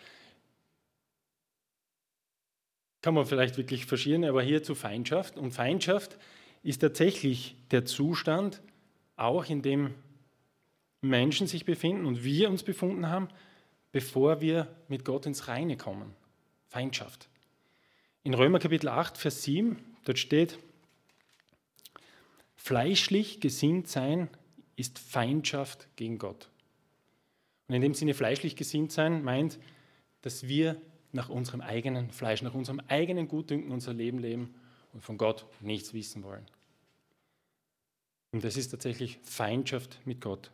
Kann 3.03 3.15
man 3.15 3.25
vielleicht 3.25 3.57
wirklich 3.57 3.87
verschieren, 3.87 4.25
aber 4.25 4.43
hier 4.43 4.63
zu 4.63 4.75
Feindschaft. 4.75 5.39
Und 5.39 5.53
Feindschaft 5.53 6.19
ist 6.63 6.81
tatsächlich 6.81 7.57
der 7.71 7.87
Zustand, 7.87 8.61
auch 9.17 9.47
in 9.49 9.63
dem 9.63 9.95
Menschen 11.01 11.47
sich 11.47 11.65
befinden 11.65 12.05
und 12.05 12.23
wir 12.23 12.51
uns 12.51 12.63
befunden 12.63 13.09
haben, 13.09 13.29
bevor 13.93 14.43
wir 14.43 14.69
mit 14.89 15.07
Gott 15.07 15.25
ins 15.25 15.49
Reine 15.49 15.79
kommen. 15.79 16.15
Feindschaft. 16.69 17.30
In 18.23 18.35
Römer 18.35 18.59
Kapitel 18.59 18.89
8, 18.89 19.17
Vers 19.17 19.43
7, 19.45 19.79
dort 20.05 20.19
steht, 20.19 20.59
fleischlich 22.55 23.41
gesinnt 23.41 23.89
sein 23.89 24.29
ist 24.77 24.99
Feindschaft 24.99 25.89
gegen 25.97 26.19
Gott. 26.19 26.51
Und 27.69 27.77
in 27.77 27.83
dem 27.83 27.95
Sinne 27.95 28.13
fleischlich 28.13 28.57
gesinnt 28.57 28.93
sein 28.93 29.23
meint, 29.25 29.59
dass 30.21 30.49
wir 30.49 30.81
nach 31.13 31.31
unserem 31.31 31.63
eigenen 31.63 32.11
Fleisch, 32.11 32.43
nach 32.43 32.53
unserem 32.53 32.81
eigenen 32.89 33.27
Gutdünken 33.27 33.73
unser 33.73 33.95
Leben 33.95 34.19
leben 34.19 34.55
und 34.93 35.03
von 35.03 35.17
Gott 35.17 35.47
nichts 35.61 35.95
wissen 35.95 36.23
wollen. 36.23 36.47
Und 38.33 38.45
das 38.45 38.59
ist 38.59 38.69
tatsächlich 38.69 39.19
Feindschaft 39.23 39.99
mit 40.05 40.21
Gott. 40.21 40.51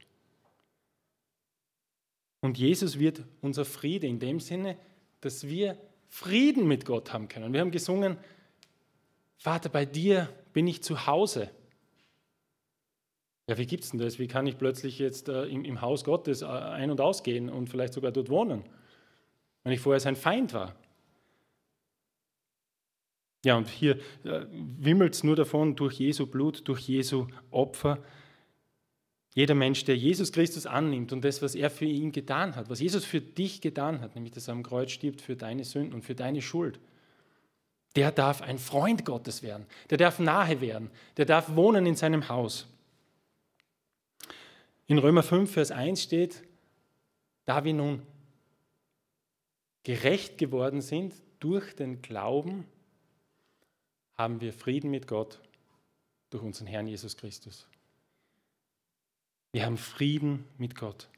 Und 2.41 2.59
Jesus 2.59 3.01
wird 3.01 3.25
unser 3.41 3.65
Friede 3.65 4.07
in 4.07 4.21
dem 4.21 4.39
Sinne, 4.39 4.79
dass 5.21 5.49
wir 5.49 5.77
Frieden 6.09 6.67
mit 6.67 6.85
Gott 6.85 7.13
haben 7.13 7.29
können. 7.29 7.53
Wir 7.53 7.61
haben 7.61 7.71
gesungen, 7.71 8.17
Vater, 9.37 9.69
bei 9.69 9.85
dir 9.85 10.29
bin 10.53 10.67
ich 10.67 10.83
zu 10.83 11.07
Hause. 11.07 11.51
Ja, 13.49 13.59
wie 13.59 13.67
gibt 13.67 13.85
es 13.85 13.91
denn 13.91 14.01
das? 14.01 14.19
Wie 14.19 14.27
kann 14.27 14.47
ich 14.47 14.59
plötzlich 14.59 14.99
jetzt 14.99 15.29
äh, 15.29 15.45
im, 15.45 15.65
im, 15.65 15.81
Haus 15.81 16.03
Gottes 16.03 16.43
äh, 16.43 16.47
ein- 16.47 16.91
und 16.91 17.01
ausgehen 17.01 17.49
und 17.49 17.69
vielleicht 17.69 17.93
sogar 17.93 18.11
dort 18.11 18.29
wohnen, 18.29 18.65
wenn 19.63 19.73
ich 19.73 19.81
vorher 19.81 20.01
sein 20.01 20.17
Feind 20.17 20.53
war? 20.53 20.75
Ja, 23.45 23.57
und 23.57 23.69
hier 23.69 23.99
äh, 24.25 24.47
wimmelt 24.51 25.15
es 25.15 25.23
nur 25.23 25.37
davon, 25.37 25.77
durch 25.77 26.01
Jesu 26.01 26.27
Blut, 26.27 26.67
durch 26.67 26.81
Jesu 26.81 27.29
Opfer. 27.53 28.03
Jeder 29.37 29.55
Mensch, 29.55 29.85
der 29.85 29.99
Jesus 29.99 30.33
Christus 30.33 30.65
annimmt 30.65 31.13
und 31.13 31.23
das, 31.23 31.43
was 31.43 31.55
er 31.55 31.69
für 31.69 31.85
ihn 31.85 32.11
getan 32.11 32.57
hat, 32.57 32.71
was 32.71 32.81
Jesus 32.81 33.05
für 33.05 33.21
dich 33.21 33.61
getan 33.61 34.01
hat, 34.01 34.15
nämlich 34.15 34.33
dass 34.33 34.49
er 34.49 34.53
am 34.53 34.63
Kreuz 34.63 34.91
stirbt 34.91 35.21
für 35.21 35.37
deine 35.37 35.63
Sünden 35.63 35.93
und 35.93 36.07
für 36.07 36.15
deine 36.15 36.41
Schuld, 36.41 36.81
der 37.97 38.13
darf 38.13 38.41
ein 38.41 38.59
Freund 38.59 39.05
Gottes 39.05 39.43
werden, 39.43 39.67
der 39.91 39.99
darf 39.99 40.19
nahe 40.21 40.63
werden, 40.63 40.91
der 41.19 41.27
darf 41.27 41.55
wohnen 41.55 41.85
in 41.85 41.97
seinem 41.97 42.31
Haus. 42.31 42.67
In 44.87 44.97
Römer 44.97 45.23
5, 45.23 45.53
Vers 45.53 45.71
1 45.71 46.03
steht, 46.03 46.43
da 47.45 47.63
wir 47.63 47.75
nun 47.75 48.01
gerecht 49.83 50.39
geworden 50.39 50.81
sind 50.81 51.13
durch 51.41 51.77
den 51.77 52.01
Glauben, 52.01 52.65
haben 54.15 54.41
wir 54.41 54.55
Frieden 54.55 54.91
mit 54.91 55.07
Gott 55.07 55.41
durch 56.31 56.43
unseren 56.43 56.69
Herrn 56.69 56.87
Jesus 56.87 57.19
Christus. 57.19 57.69
Wir 59.57 59.65
haben 59.65 59.79
Frieden 59.79 60.45
mit 60.59 60.75
Gott. 60.75 61.09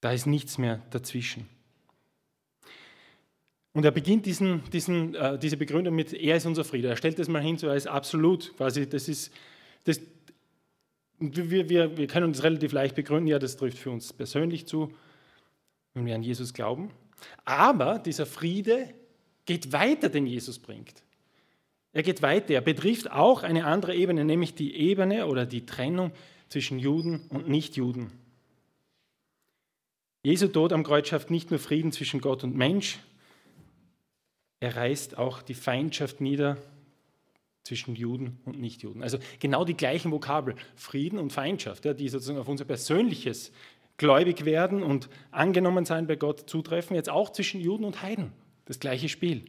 Da 0.00 0.10
ist 0.10 0.26
nichts 0.26 0.58
mehr 0.58 0.82
dazwischen. 0.90 1.48
Und 3.72 3.84
er 3.84 3.92
beginnt 3.92 4.26
diesen, 4.26 4.68
diesen, 4.70 5.14
äh, 5.14 5.38
diese 5.38 5.56
Begründung 5.56 5.94
mit, 5.94 6.12
er 6.12 6.38
ist 6.38 6.44
unser 6.44 6.64
Friede. 6.64 6.88
Er 6.88 6.96
stellt 6.96 7.20
das 7.20 7.28
mal 7.28 7.40
hin 7.40 7.56
so 7.56 7.70
als 7.70 7.86
absolut, 7.86 8.56
quasi, 8.56 8.88
das 8.88 9.08
ist, 9.08 9.32
das, 9.84 10.00
wir, 11.20 11.68
wir, 11.68 11.96
wir 11.96 12.08
können 12.08 12.26
uns 12.26 12.42
relativ 12.42 12.72
leicht 12.72 12.96
begründen, 12.96 13.28
ja, 13.28 13.38
das 13.38 13.56
trifft 13.56 13.78
für 13.78 13.90
uns 13.92 14.12
persönlich 14.12 14.66
zu, 14.66 14.92
wenn 15.94 16.04
wir 16.04 16.16
an 16.16 16.24
Jesus 16.24 16.52
glauben. 16.52 16.90
Aber 17.44 18.00
dieser 18.00 18.26
Friede 18.26 18.92
geht 19.44 19.70
weiter, 19.70 20.08
den 20.08 20.26
Jesus 20.26 20.58
bringt. 20.58 21.05
Er 21.96 22.02
geht 22.02 22.20
weiter, 22.20 22.52
er 22.52 22.60
betrifft 22.60 23.10
auch 23.10 23.42
eine 23.42 23.64
andere 23.64 23.94
Ebene, 23.94 24.26
nämlich 24.26 24.54
die 24.54 24.76
Ebene 24.76 25.26
oder 25.26 25.46
die 25.46 25.64
Trennung 25.64 26.12
zwischen 26.50 26.78
Juden 26.78 27.24
und 27.30 27.48
Nichtjuden. 27.48 28.12
Jesu 30.22 30.48
Tod 30.48 30.74
am 30.74 30.84
Kreuz 30.84 31.08
schafft 31.08 31.30
nicht 31.30 31.50
nur 31.50 31.58
Frieden 31.58 31.92
zwischen 31.92 32.20
Gott 32.20 32.44
und 32.44 32.54
Mensch, 32.54 32.98
er 34.60 34.76
reißt 34.76 35.16
auch 35.16 35.40
die 35.40 35.54
Feindschaft 35.54 36.20
nieder 36.20 36.58
zwischen 37.62 37.96
Juden 37.96 38.40
und 38.44 38.60
Nichtjuden. 38.60 39.02
Also 39.02 39.16
genau 39.38 39.64
die 39.64 39.74
gleichen 39.74 40.12
Vokabel, 40.12 40.54
Frieden 40.74 41.18
und 41.18 41.32
Feindschaft, 41.32 41.86
ja, 41.86 41.94
die 41.94 42.10
sozusagen 42.10 42.38
auf 42.38 42.48
unser 42.48 42.66
persönliches 42.66 43.52
gläubig 43.96 44.44
werden 44.44 44.82
und 44.82 45.08
angenommen 45.30 45.86
sein 45.86 46.06
bei 46.06 46.16
Gott 46.16 46.50
zutreffen, 46.50 46.94
jetzt 46.94 47.08
auch 47.08 47.32
zwischen 47.32 47.58
Juden 47.58 47.86
und 47.86 48.02
Heiden. 48.02 48.34
Das 48.66 48.80
gleiche 48.80 49.08
Spiel. 49.08 49.46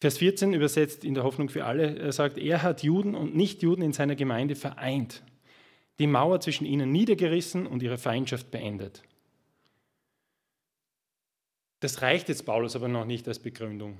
Vers 0.00 0.18
14 0.18 0.52
übersetzt 0.52 1.04
in 1.04 1.14
der 1.14 1.24
Hoffnung 1.24 1.48
für 1.48 1.64
alle, 1.64 1.98
er 1.98 2.12
sagt, 2.12 2.36
er 2.38 2.62
hat 2.62 2.82
Juden 2.82 3.14
und 3.14 3.34
Nichtjuden 3.34 3.82
in 3.82 3.92
seiner 3.92 4.16
Gemeinde 4.16 4.54
vereint, 4.54 5.22
die 5.98 6.06
Mauer 6.06 6.40
zwischen 6.40 6.66
ihnen 6.66 6.92
niedergerissen 6.92 7.66
und 7.66 7.82
ihre 7.82 7.98
Feindschaft 7.98 8.50
beendet. 8.50 9.02
Das 11.80 12.02
reicht 12.02 12.28
jetzt 12.28 12.46
Paulus 12.46 12.76
aber 12.76 12.88
noch 12.88 13.04
nicht 13.04 13.28
als 13.28 13.38
Begründung. 13.38 13.98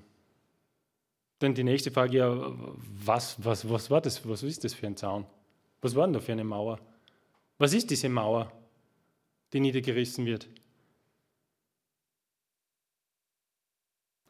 Denn 1.41 1.55
die 1.55 1.65
nächste 1.65 1.91
Frage, 1.91 2.17
ja, 2.17 2.53
was, 3.05 3.43
was, 3.45 3.69
was 3.69 3.91
war 3.91 4.01
das? 4.01 4.27
Was 4.29 4.43
ist 4.43 4.65
das 4.65 4.73
für 4.73 4.87
ein 4.87 4.97
Zaun? 4.97 5.27
Was 5.81 5.95
war 5.95 6.07
denn 6.07 6.15
da 6.15 6.21
für 6.21 6.33
eine 6.33 6.45
Mauer? 6.45 6.81
Was 7.59 7.75
ist 7.75 7.91
diese 7.91 8.09
Mauer, 8.09 8.51
die 9.53 9.61
niedergerissen 9.61 10.25
wird? 10.25 10.49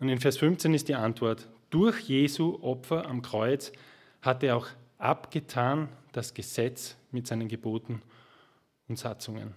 Und 0.00 0.09
in 0.09 0.18
Vers 0.18 0.38
15 0.38 0.74
ist 0.74 0.88
die 0.88 0.94
Antwort, 0.94 1.48
durch 1.74 2.02
Jesu 2.02 2.60
Opfer 2.62 3.04
am 3.06 3.20
Kreuz 3.20 3.72
hat 4.22 4.44
er 4.44 4.56
auch 4.56 4.68
abgetan 4.96 5.88
das 6.12 6.32
Gesetz 6.32 6.96
mit 7.10 7.26
seinen 7.26 7.48
Geboten 7.48 8.00
und 8.87 8.96
Satzungen. 8.96 9.56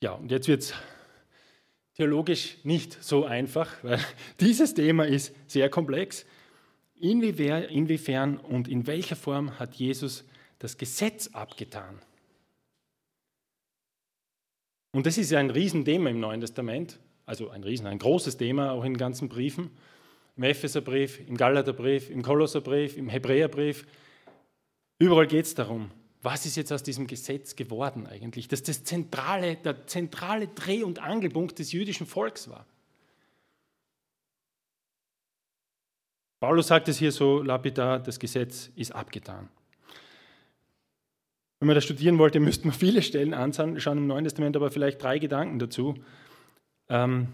Ja, 0.00 0.12
und 0.12 0.30
jetzt 0.30 0.46
wird 0.46 0.62
es 0.62 0.74
theologisch 1.96 2.58
nicht 2.62 3.02
so 3.02 3.24
einfach, 3.24 3.82
weil 3.82 3.98
dieses 4.40 4.74
Thema 4.74 5.08
ist 5.08 5.34
sehr 5.48 5.68
komplex. 5.68 6.24
Inwiefern 6.94 8.36
und 8.36 8.68
in 8.68 8.86
welcher 8.86 9.16
Form 9.16 9.58
hat 9.58 9.74
Jesus 9.74 10.24
das 10.60 10.78
Gesetz 10.78 11.30
abgetan? 11.32 11.98
Und 14.92 15.06
das 15.06 15.18
ist 15.18 15.32
ja 15.32 15.40
ein 15.40 15.50
Riesenthema 15.50 16.10
im 16.10 16.20
Neuen 16.20 16.40
Testament, 16.40 17.00
also 17.26 17.50
ein 17.50 17.64
Riesen, 17.64 17.86
ein 17.86 17.98
großes 17.98 18.36
Thema 18.36 18.72
auch 18.72 18.84
in 18.84 18.94
den 18.94 18.98
ganzen 18.98 19.28
Briefen. 19.28 19.70
Im 20.36 20.42
Epheserbrief, 20.42 21.20
im 21.28 21.36
Galaterbrief, 21.36 22.10
im 22.10 22.22
Kolosserbrief, 22.22 22.96
im 22.96 23.08
Hebräerbrief. 23.08 23.86
Überall 24.98 25.26
geht 25.26 25.46
es 25.46 25.54
darum, 25.54 25.90
was 26.22 26.46
ist 26.46 26.56
jetzt 26.56 26.72
aus 26.72 26.82
diesem 26.82 27.06
Gesetz 27.06 27.54
geworden 27.54 28.06
eigentlich? 28.06 28.48
Dass 28.48 28.62
das 28.62 28.82
zentrale, 28.82 29.56
der 29.56 29.86
zentrale 29.86 30.48
Dreh- 30.48 30.82
und 30.82 30.98
Angelpunkt 30.98 31.58
des 31.58 31.72
jüdischen 31.72 32.06
Volks 32.06 32.48
war. 32.48 32.66
Paulus 36.40 36.66
sagt 36.66 36.88
es 36.88 36.98
hier 36.98 37.12
so 37.12 37.42
lapidar, 37.42 38.00
das 38.00 38.18
Gesetz 38.18 38.70
ist 38.74 38.92
abgetan. 38.92 39.48
Wenn 41.58 41.68
man 41.68 41.74
das 41.74 41.84
studieren 41.84 42.18
wollte, 42.18 42.40
müsste 42.40 42.66
man 42.66 42.76
viele 42.76 43.02
Stellen 43.02 43.32
anschauen 43.32 43.98
im 43.98 44.06
Neuen 44.06 44.24
Testament, 44.24 44.56
aber 44.56 44.70
vielleicht 44.70 45.02
drei 45.02 45.18
Gedanken 45.18 45.58
dazu. 45.58 45.94
Ähm, 46.88 47.28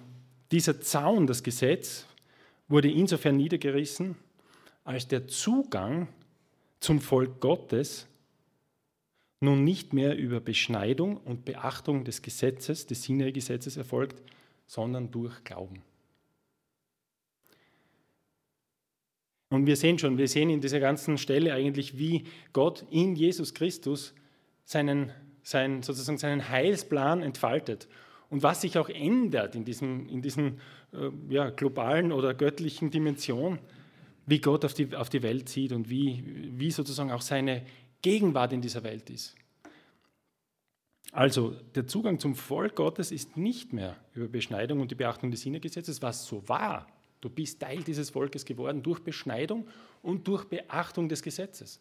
dieser 0.51 0.81
Zaun, 0.81 1.27
das 1.27 1.43
Gesetz, 1.43 2.07
wurde 2.69 2.91
insofern 2.91 3.37
niedergerissen, 3.37 4.17
als 4.85 5.09
der 5.09 5.29
Zugang 5.29 6.09
zum 6.79 7.01
Volk 7.01 7.41
Gottes 7.41 8.07
nun 9.41 9.65
nicht 9.65 9.93
mehr 9.93 10.17
über 10.17 10.41
Beschneidung 10.41 11.17
und 11.17 11.45
Beachtung 11.45 12.05
des 12.05 12.23
Gesetzes, 12.23 12.87
des 12.87 13.03
Sinai-Gesetzes 13.03 13.77
erfolgt, 13.77 14.23
sondern 14.67 15.11
durch 15.11 15.43
Glauben. 15.45 15.83
Und 19.49 19.67
wir 19.67 19.77
sehen 19.77 19.99
schon, 19.99 20.17
wir 20.17 20.29
sehen 20.29 20.49
in 20.49 20.61
dieser 20.61 20.79
ganzen 20.79 21.19
Stelle 21.19 21.53
eigentlich, 21.53 21.99
wie 21.99 22.25
Gott 22.53 22.85
in 22.91 23.17
Jesus 23.17 23.53
Christus 23.53 24.15
seinen, 24.65 25.11
seinen, 25.43 25.83
sozusagen 25.83 26.19
seinen 26.19 26.49
Heilsplan 26.49 27.23
entfaltet 27.23 27.89
und 28.31 28.43
was 28.43 28.61
sich 28.61 28.79
auch 28.79 28.89
ändert 28.89 29.57
in 29.57 29.65
diesem, 29.65 30.09
in 30.09 30.23
diesem 30.23 30.59
äh, 30.93 31.11
ja, 31.29 31.51
globalen 31.51 32.13
oder 32.13 32.33
göttlichen 32.33 32.91
Dimension, 32.91 33.59
wie 34.27 34.41
Gott 34.41 34.65
auf 34.65 34.73
die, 34.73 34.95
auf 34.95 35.09
die 35.09 35.23
Welt 35.23 35.49
sieht 35.49 35.73
und 35.73 35.91
wie, 35.91 36.23
wie 36.57 36.71
sozusagen 36.71 37.11
auch 37.11 37.23
seine 37.23 37.67
Gegenwart 38.01 38.53
in 38.53 38.63
dieser 38.63 38.85
Welt 38.85 39.11
ist. 39.11 39.35
Also 41.13 41.57
der 41.75 41.89
Zugang 41.89 42.21
zum 42.21 42.37
Volk 42.37 42.77
Gottes 42.77 43.11
ist 43.11 43.37
nicht 43.37 43.73
mehr 43.73 43.97
über 44.15 44.29
Beschneidung 44.29 44.81
und 44.81 44.93
die 44.93 44.95
Beachtung 44.95 45.33
des 45.33 45.43
Sinnegesetzes, 45.43 46.01
was 46.01 46.25
so 46.25 46.49
war. 46.49 46.87
Du 47.21 47.29
bist 47.29 47.61
Teil 47.61 47.83
dieses 47.83 48.11
Volkes 48.11 48.45
geworden 48.45 48.83
durch 48.83 49.01
Beschneidung 49.01 49.67
und 50.03 50.27
durch 50.29 50.45
Beachtung 50.45 51.09
des 51.09 51.23
Gesetzes. 51.23 51.81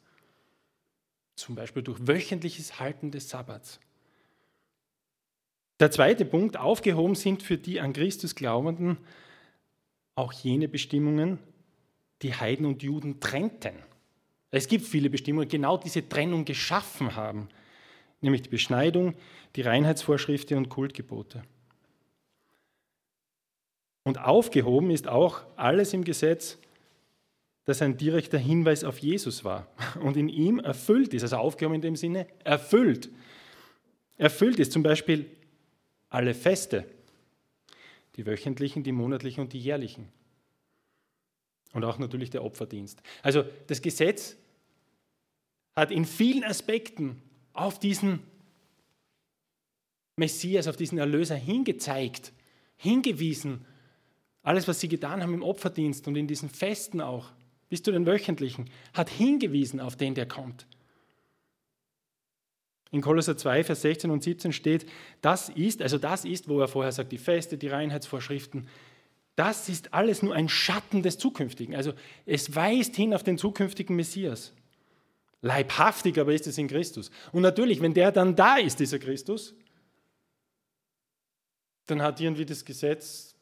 zum 1.35 1.55
Beispiel 1.55 1.83
durch 1.83 2.05
wöchentliches 2.05 2.81
Halten 2.81 3.11
des 3.11 3.29
Sabbats. 3.29 3.79
Der 5.79 5.91
zweite 5.91 6.25
Punkt, 6.25 6.57
aufgehoben 6.57 7.15
sind 7.15 7.41
für 7.41 7.57
die 7.57 7.79
an 7.79 7.93
Christus 7.93 8.35
Glaubenden 8.35 8.97
auch 10.15 10.33
jene 10.33 10.67
Bestimmungen, 10.67 11.39
die 12.21 12.33
Heiden 12.33 12.65
und 12.65 12.83
Juden 12.83 13.21
trennten. 13.21 13.75
Es 14.51 14.67
gibt 14.67 14.85
viele 14.85 15.09
Bestimmungen, 15.09 15.47
die 15.47 15.55
genau 15.55 15.77
diese 15.77 16.07
Trennung 16.07 16.43
geschaffen 16.43 17.15
haben, 17.15 17.47
nämlich 18.19 18.41
die 18.41 18.49
Beschneidung, 18.49 19.13
die 19.55 19.61
Reinheitsvorschriften 19.61 20.57
und 20.57 20.67
Kultgebote. 20.67 21.43
Und 24.03 24.19
aufgehoben 24.19 24.91
ist 24.91 25.07
auch 25.07 25.43
alles 25.55 25.93
im 25.93 26.03
Gesetz, 26.03 26.57
das 27.63 27.81
ein 27.81 27.95
direkter 27.95 28.39
Hinweis 28.39 28.83
auf 28.83 28.97
Jesus 28.97 29.45
war 29.45 29.67
und 30.01 30.17
in 30.17 30.27
ihm 30.27 30.59
erfüllt 30.59 31.13
ist, 31.13 31.21
also 31.21 31.37
aufgehoben 31.37 31.75
in 31.75 31.81
dem 31.81 31.95
Sinne, 31.95 32.27
erfüllt. 32.43 33.09
Erfüllt 34.17 34.59
ist 34.59 34.73
zum 34.73 34.83
Beispiel 34.83 35.29
alle 36.09 36.33
Feste, 36.33 36.85
die 38.15 38.25
wöchentlichen, 38.25 38.83
die 38.83 38.91
monatlichen 38.91 39.41
und 39.41 39.53
die 39.53 39.59
jährlichen. 39.59 40.09
Und 41.73 41.85
auch 41.85 41.99
natürlich 41.99 42.31
der 42.31 42.43
Opferdienst. 42.43 43.01
Also 43.21 43.43
das 43.67 43.81
Gesetz 43.81 44.35
hat 45.75 45.91
in 45.91 46.05
vielen 46.05 46.43
Aspekten 46.43 47.21
auf 47.53 47.79
diesen 47.79 48.19
Messias, 50.15 50.67
auf 50.67 50.75
diesen 50.75 50.97
Erlöser 50.97 51.35
hingezeigt, 51.35 52.33
hingewiesen. 52.75 53.65
Alles, 54.41 54.67
was 54.67 54.79
sie 54.79 54.87
getan 54.87 55.21
haben 55.21 55.33
im 55.33 55.43
Opferdienst 55.43 56.07
und 56.07 56.15
in 56.15 56.27
diesen 56.27 56.49
Festen 56.49 57.01
auch 57.01 57.31
bis 57.69 57.83
zu 57.83 57.91
den 57.91 58.05
wöchentlichen, 58.05 58.69
hat 58.93 59.09
hingewiesen 59.09 59.79
auf 59.79 59.95
den, 59.95 60.15
der 60.15 60.27
kommt. 60.27 60.65
In 62.91 63.01
Kolosser 63.01 63.37
2, 63.37 63.63
Vers 63.63 63.81
16 63.81 64.09
und 64.09 64.23
17 64.23 64.51
steht, 64.51 64.85
das 65.21 65.49
ist, 65.49 65.81
also 65.81 65.97
das 65.97 66.25
ist, 66.25 66.49
wo 66.49 66.59
er 66.59 66.67
vorher 66.67 66.91
sagt, 66.91 67.11
die 67.11 67.17
Feste, 67.17 67.57
die 67.57 67.67
Reinheitsvorschriften, 67.67 68.67
das 69.35 69.69
ist 69.69 69.93
alles 69.93 70.21
nur 70.21 70.33
ein 70.33 70.49
Schatten 70.49 71.01
des 71.03 71.17
Zukünftigen. 71.17 71.75
Also 71.75 71.93
es 72.25 72.55
weist 72.55 72.95
hin 72.95 73.13
auf 73.13 73.23
den 73.23 73.37
zukünftigen 73.37 73.95
Messias. 73.95 74.53
Leibhaftig 75.41 76.19
aber 76.19 76.33
ist 76.33 76.47
es 76.47 76.57
in 76.57 76.67
Christus. 76.67 77.11
Und 77.31 77.43
natürlich, 77.43 77.81
wenn 77.81 77.93
der 77.93 78.11
dann 78.11 78.35
da 78.35 78.57
ist, 78.57 78.79
dieser 78.79 78.99
Christus, 78.99 79.53
dann 81.85 82.01
hat 82.01 82.19
irgendwie 82.19 82.45
das 82.45 82.65
Gesetz 82.65 83.35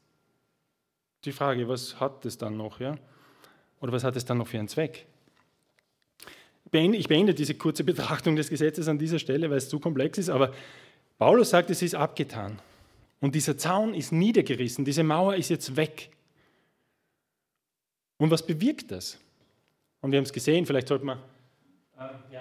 die 1.26 1.32
Frage, 1.32 1.68
was 1.68 2.00
hat 2.00 2.26
es 2.26 2.38
dann 2.38 2.58
noch? 2.58 2.80
Ja? 2.80 2.96
Oder 3.82 3.92
was 3.92 4.04
hat 4.04 4.16
es 4.16 4.26
dann 4.26 4.38
noch 4.38 4.48
für 4.48 4.60
einen 4.60 4.68
Zweck? 4.68 5.08
Ich 6.71 7.08
beende 7.08 7.34
diese 7.34 7.56
kurze 7.56 7.84
Betrachtung 7.84 8.36
des 8.36 8.49
Gesetzes 8.49 8.88
an 8.88 8.97
dieser 8.97 9.19
Stelle, 9.19 9.49
weil 9.49 9.58
es 9.58 9.69
zu 9.69 9.80
komplex 9.80 10.17
ist, 10.17 10.30
aber 10.30 10.53
Paulus 11.17 11.49
sagt, 11.49 11.69
es 11.69 11.82
ist 11.82 11.95
abgetan. 11.95 12.60
Und 13.19 13.34
dieser 13.36 13.58
Zaun 13.58 13.93
ist 13.93 14.12
niedergerissen, 14.12 14.86
diese 14.86 15.03
Mauer 15.03 15.36
ist 15.36 15.49
jetzt 15.49 15.75
weg. 15.75 16.12
Und 18.17 18.32
was 18.32 18.45
bewirkt 18.45 18.91
das? 18.91 19.17
Und 20.01 20.12
wir 20.12 20.17
haben 20.17 20.25
es 20.25 20.34
gesehen, 20.34 20.65
vielleicht 20.65 20.88
sollte 20.88 21.06
man. 21.06 21.19
Äh, 21.97 22.38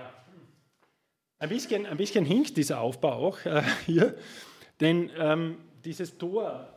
ein, 1.39 1.49
bisschen, 1.49 1.87
ein 1.87 1.97
bisschen 1.97 2.25
hinkt 2.25 2.57
dieser 2.57 2.81
Aufbau 2.81 3.13
auch 3.13 3.45
äh, 3.45 3.63
hier, 3.87 4.17
denn 4.81 5.11
ähm, 5.19 5.59
dieses 5.85 6.19
Tor 6.19 6.76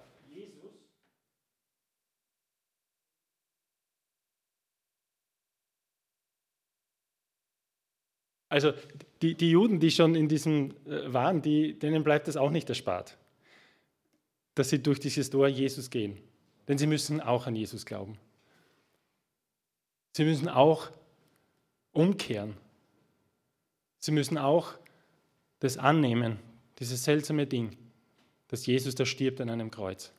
Also 8.50 8.74
die, 9.22 9.36
die 9.36 9.52
Juden, 9.52 9.80
die 9.80 9.92
schon 9.92 10.16
in 10.16 10.28
diesem 10.28 10.72
äh, 10.88 11.14
waren, 11.14 11.42
die, 11.42 11.78
denen 11.78 12.04
bleibt 12.04 12.28
es 12.28 12.36
auch 12.36 12.50
nicht 12.50 12.68
erspart, 12.68 13.18
dass 14.56 14.70
sie 14.70 14.82
durch 14.82 15.00
dieses 15.00 15.30
Tor 15.30 15.48
Jesus 15.48 15.90
gehen. 15.90 16.18
Denn 16.68 16.78
sie 16.78 16.88
müssen 16.88 17.22
auch 17.22 17.48
an 17.48 17.56
Jesus 17.56 17.86
glauben. 17.86 18.18
Sie 20.16 20.24
müssen 20.26 20.50
auch 20.50 20.90
umkehren. 21.92 22.58
Sie 24.00 24.12
müssen 24.12 24.38
auch 24.38 24.74
das 25.60 25.78
annehmen, 25.78 26.40
dieses 26.80 27.04
seltsame 27.04 27.46
Ding, 27.46 27.78
dass 28.48 28.66
Jesus 28.66 28.96
da 28.96 29.06
stirbt 29.06 29.42
an 29.42 29.50
einem 29.50 29.72
Kreuz. 29.72 30.14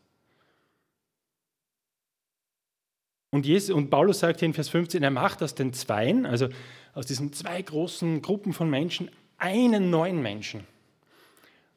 Und, 3.30 3.46
Jesus, 3.46 3.74
und 3.74 3.90
Paulus 3.90 4.20
sagt 4.20 4.40
hier 4.40 4.46
in 4.46 4.54
Vers 4.54 4.68
15, 4.68 5.02
er 5.02 5.10
macht 5.10 5.42
aus 5.42 5.54
den 5.54 5.72
Zweien, 5.72 6.26
also 6.26 6.48
aus 6.94 7.06
diesen 7.06 7.32
zwei 7.32 7.62
großen 7.62 8.22
Gruppen 8.22 8.52
von 8.52 8.68
Menschen, 8.68 9.10
einen 9.38 9.90
neuen 9.90 10.20
Menschen 10.20 10.66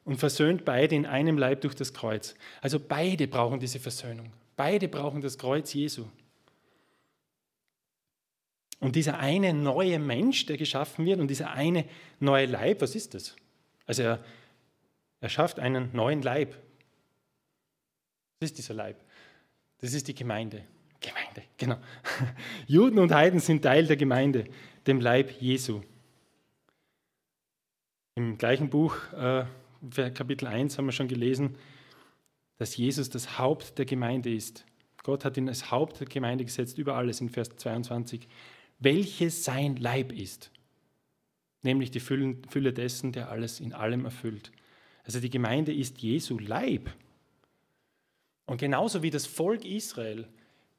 und 0.04 0.16
versöhnt 0.16 0.64
beide 0.64 0.94
in 0.94 1.06
einem 1.06 1.38
Leib 1.38 1.62
durch 1.62 1.74
das 1.74 1.94
Kreuz. 1.94 2.34
Also 2.60 2.80
beide 2.80 3.28
brauchen 3.28 3.60
diese 3.60 3.78
Versöhnung. 3.78 4.32
Beide 4.56 4.88
brauchen 4.88 5.20
das 5.20 5.38
Kreuz 5.38 5.72
Jesu. 5.72 6.06
Und 8.80 8.96
dieser 8.96 9.18
eine 9.18 9.54
neue 9.54 9.98
Mensch, 9.98 10.46
der 10.46 10.58
geschaffen 10.58 11.06
wird, 11.06 11.20
und 11.20 11.28
dieser 11.28 11.52
eine 11.52 11.86
neue 12.20 12.46
Leib, 12.46 12.82
was 12.82 12.94
ist 12.94 13.14
das? 13.14 13.34
Also 13.86 14.02
er, 14.02 14.24
er 15.20 15.28
schafft 15.28 15.58
einen 15.58 15.90
neuen 15.94 16.20
Leib. 16.20 16.54
Was 18.40 18.50
ist 18.50 18.58
dieser 18.58 18.74
Leib? 18.74 19.00
Das 19.78 19.94
ist 19.94 20.08
die 20.08 20.14
Gemeinde. 20.14 20.64
Gemeinde, 21.04 21.42
genau. 21.58 21.76
Juden 22.66 22.98
und 22.98 23.12
Heiden 23.12 23.40
sind 23.40 23.62
Teil 23.62 23.86
der 23.86 23.96
Gemeinde, 23.96 24.44
dem 24.86 25.00
Leib 25.00 25.30
Jesu. 25.40 25.82
Im 28.14 28.38
gleichen 28.38 28.70
Buch, 28.70 28.96
äh, 29.12 29.44
Kapitel 30.10 30.46
1, 30.46 30.78
haben 30.78 30.86
wir 30.86 30.92
schon 30.92 31.08
gelesen, 31.08 31.56
dass 32.56 32.76
Jesus 32.76 33.10
das 33.10 33.38
Haupt 33.38 33.78
der 33.78 33.84
Gemeinde 33.84 34.32
ist. 34.32 34.64
Gott 35.02 35.24
hat 35.24 35.36
ihn 35.36 35.48
als 35.48 35.70
Haupt 35.70 36.00
der 36.00 36.06
Gemeinde 36.06 36.44
gesetzt, 36.44 36.78
über 36.78 36.94
alles 36.94 37.20
in 37.20 37.28
Vers 37.28 37.50
22, 37.56 38.26
welches 38.78 39.44
sein 39.44 39.76
Leib 39.76 40.12
ist, 40.12 40.50
nämlich 41.62 41.90
die 41.90 42.00
Fülle 42.00 42.72
dessen, 42.72 43.12
der 43.12 43.30
alles 43.30 43.60
in 43.60 43.74
allem 43.74 44.06
erfüllt. 44.06 44.52
Also 45.04 45.20
die 45.20 45.30
Gemeinde 45.30 45.74
ist 45.74 45.98
Jesu 45.98 46.38
Leib. 46.38 46.90
Und 48.46 48.58
genauso 48.58 49.02
wie 49.02 49.10
das 49.10 49.26
Volk 49.26 49.64
Israel 49.64 50.28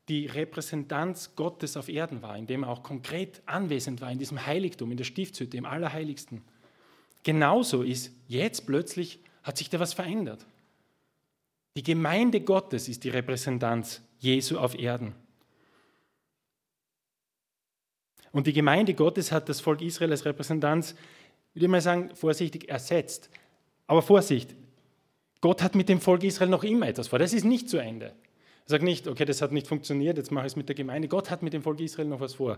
die 0.10 0.28
Repräsentanz 0.28 1.36
Gottes 1.36 1.78
auf 1.78 1.90
Erden 1.90 2.22
war, 2.22 2.38
indem 2.38 2.64
er 2.64 2.70
auch 2.70 2.84
konkret 2.84 3.42
anwesend 3.46 4.02
war 4.02 4.12
in 4.12 4.20
diesem 4.20 4.46
Heiligtum, 4.46 4.92
in 4.92 4.98
der 4.98 5.04
Stiftshütte, 5.04 5.58
im 5.58 5.66
Allerheiligsten. 5.66 6.42
Genauso 7.24 7.82
ist 7.82 8.12
jetzt 8.28 8.68
plötzlich, 8.68 9.20
hat 9.42 9.58
sich 9.58 9.70
da 9.70 9.80
was 9.80 9.94
verändert. 9.94 10.46
Die 11.76 11.84
Gemeinde 11.84 12.40
Gottes 12.42 12.88
ist 12.88 13.04
die 13.04 13.10
Repräsentanz 13.10 14.02
Jesu 14.20 14.58
auf 14.58 14.78
Erden. 14.78 15.14
Und 18.32 18.48
die 18.48 18.54
Gemeinde 18.54 18.94
Gottes 18.94 19.32
hat 19.32 19.50
das 19.50 19.60
Volk 19.60 19.82
Israel 19.82 20.12
als 20.12 20.26
Repräsentanz, 20.26 20.96
ich 21.54 21.62
würde 21.62 21.70
mal 21.70 21.82
sagen, 21.82 22.14
vorsichtig 22.16 22.70
ersetzt. 22.70 23.30
Aber 23.88 24.02
Vorsicht, 24.02 24.56
Gott 25.42 25.64
hat 25.64 25.74
mit 25.74 25.90
dem 25.90 26.02
Volk 26.02 26.24
Israel 26.24 26.50
noch 26.50 26.64
immer 26.64 26.88
etwas 26.88 27.08
vor. 27.08 27.18
Das 27.18 27.34
ist 27.34 27.46
nicht 27.46 27.70
zu 27.70 27.78
Ende. 27.78 28.14
Sag 28.66 28.82
nicht, 28.82 29.08
okay, 29.08 29.26
das 29.26 29.42
hat 29.42 29.52
nicht 29.52 29.68
funktioniert, 29.68 30.18
jetzt 30.18 30.32
mache 30.32 30.48
ich 30.48 30.54
es 30.54 30.56
mit 30.56 30.68
der 30.68 30.76
Gemeinde. 30.76 31.08
Gott 31.08 31.30
hat 31.30 31.44
mit 31.44 31.54
dem 31.54 31.62
Volk 31.62 31.80
Israel 31.80 32.08
noch 32.08 32.20
was 32.20 32.36
vor. 32.36 32.58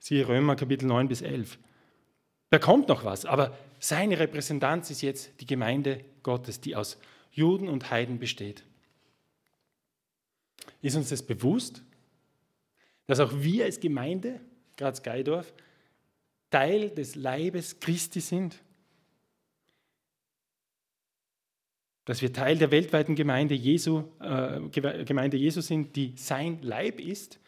Siehe 0.00 0.26
Römer 0.26 0.56
Kapitel 0.56 0.86
9 0.86 1.06
bis 1.06 1.22
11. 1.22 1.58
Da 2.50 2.58
kommt 2.58 2.88
noch 2.88 3.04
was, 3.04 3.24
aber 3.24 3.56
seine 3.78 4.18
Repräsentanz 4.18 4.90
ist 4.90 5.02
jetzt 5.02 5.40
die 5.40 5.46
Gemeinde 5.46 6.04
Gottes, 6.22 6.60
die 6.60 6.74
aus 6.74 6.98
Juden 7.30 7.68
und 7.68 7.90
Heiden 7.90 8.18
besteht. 8.18 8.64
Ist 10.82 10.96
uns 10.96 11.10
das 11.10 11.22
bewusst, 11.22 11.82
dass 13.06 13.20
auch 13.20 13.32
wir 13.34 13.66
als 13.66 13.78
Gemeinde, 13.78 14.40
Graz-Geidorf, 14.76 15.52
Teil 16.50 16.90
des 16.90 17.14
Leibes 17.14 17.78
Christi 17.78 18.20
sind? 18.20 18.56
Dass 22.06 22.22
wir 22.22 22.32
Teil 22.32 22.56
der 22.56 22.70
weltweiten 22.70 23.16
Gemeinde 23.16 23.54
Jesu, 23.54 24.04
äh, 24.20 24.60
Gemeinde 24.70 25.36
Jesu 25.36 25.60
sind, 25.60 25.96
die 25.96 26.14
sein 26.16 26.62
Leib 26.62 27.00
ist. 27.00 27.40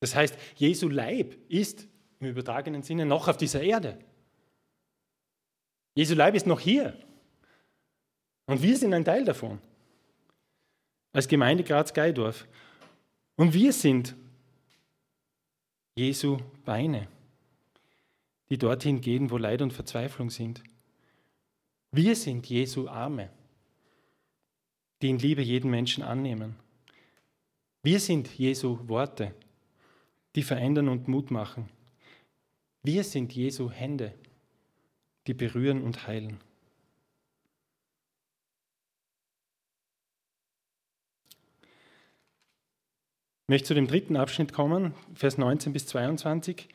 Das 0.00 0.16
heißt, 0.16 0.36
Jesu 0.56 0.88
Leib 0.88 1.36
ist 1.48 1.86
im 2.18 2.26
übertragenen 2.26 2.82
Sinne 2.82 3.06
noch 3.06 3.28
auf 3.28 3.36
dieser 3.36 3.62
Erde. 3.62 3.96
Jesu 5.94 6.14
Leib 6.14 6.34
ist 6.34 6.48
noch 6.48 6.58
hier. 6.58 6.98
Und 8.46 8.60
wir 8.60 8.76
sind 8.76 8.92
ein 8.92 9.04
Teil 9.04 9.24
davon. 9.24 9.60
Als 11.12 11.28
Gemeinde 11.28 11.62
Graz-Geidorf. 11.62 12.48
Und 13.36 13.54
wir 13.54 13.72
sind 13.72 14.16
Jesu 15.94 16.38
Beine, 16.64 17.06
die 18.48 18.58
dorthin 18.58 19.00
gehen, 19.00 19.30
wo 19.30 19.36
Leid 19.36 19.62
und 19.62 19.72
Verzweiflung 19.72 20.30
sind. 20.30 20.62
Wir 21.92 22.14
sind 22.14 22.48
Jesu 22.48 22.88
Arme, 22.88 23.30
die 25.02 25.10
in 25.10 25.18
Liebe 25.18 25.42
jeden 25.42 25.70
Menschen 25.70 26.04
annehmen. 26.04 26.54
Wir 27.82 27.98
sind 27.98 28.28
Jesu 28.38 28.78
Worte, 28.88 29.34
die 30.36 30.42
verändern 30.42 30.88
und 30.88 31.08
Mut 31.08 31.30
machen. 31.32 31.68
Wir 32.82 33.02
sind 33.02 33.32
Jesu 33.34 33.70
Hände, 33.70 34.14
die 35.26 35.34
berühren 35.34 35.82
und 35.82 36.06
heilen. 36.06 36.38
Ich 43.42 43.48
möchte 43.48 43.68
zu 43.68 43.74
dem 43.74 43.88
dritten 43.88 44.16
Abschnitt 44.16 44.52
kommen, 44.52 44.94
Vers 45.14 45.36
19 45.36 45.72
bis 45.72 45.88
22. 45.88 46.68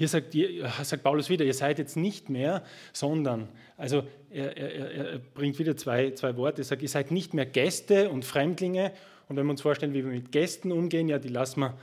Hier 0.00 0.08
sagt, 0.08 0.34
sagt, 0.82 1.02
Paulus 1.02 1.28
wieder, 1.28 1.44
ihr 1.44 1.52
seid 1.52 1.78
jetzt 1.78 1.94
nicht 1.94 2.30
mehr, 2.30 2.64
sondern, 2.94 3.50
also 3.76 4.02
er, 4.30 4.56
er, 4.56 4.90
er 4.92 5.18
bringt 5.18 5.58
wieder 5.58 5.76
zwei, 5.76 6.12
zwei 6.12 6.38
Worte, 6.38 6.62
er 6.62 6.64
sagt, 6.64 6.80
ihr 6.80 6.88
seid 6.88 7.10
nicht 7.10 7.34
mehr 7.34 7.44
Gäste 7.44 8.08
und 8.08 8.24
Fremdlinge. 8.24 8.92
Und 9.28 9.36
wenn 9.36 9.44
wir 9.44 9.50
uns 9.50 9.60
vorstellen, 9.60 9.92
wie 9.92 10.02
wir 10.02 10.10
mit 10.10 10.32
Gästen 10.32 10.72
umgehen, 10.72 11.06
ja, 11.10 11.18
die 11.18 11.28
lassen 11.28 11.60
wir, 11.60 11.78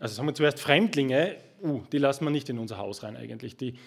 also 0.00 0.12
sagen 0.12 0.26
wir 0.26 0.34
zuerst 0.34 0.58
Fremdlinge, 0.58 1.36
uh, 1.62 1.82
die 1.92 1.98
lassen 1.98 2.24
wir 2.24 2.32
nicht 2.32 2.48
in 2.48 2.58
unser 2.58 2.78
Haus 2.78 3.04
rein 3.04 3.16
eigentlich. 3.16 3.56
Die, 3.56 3.78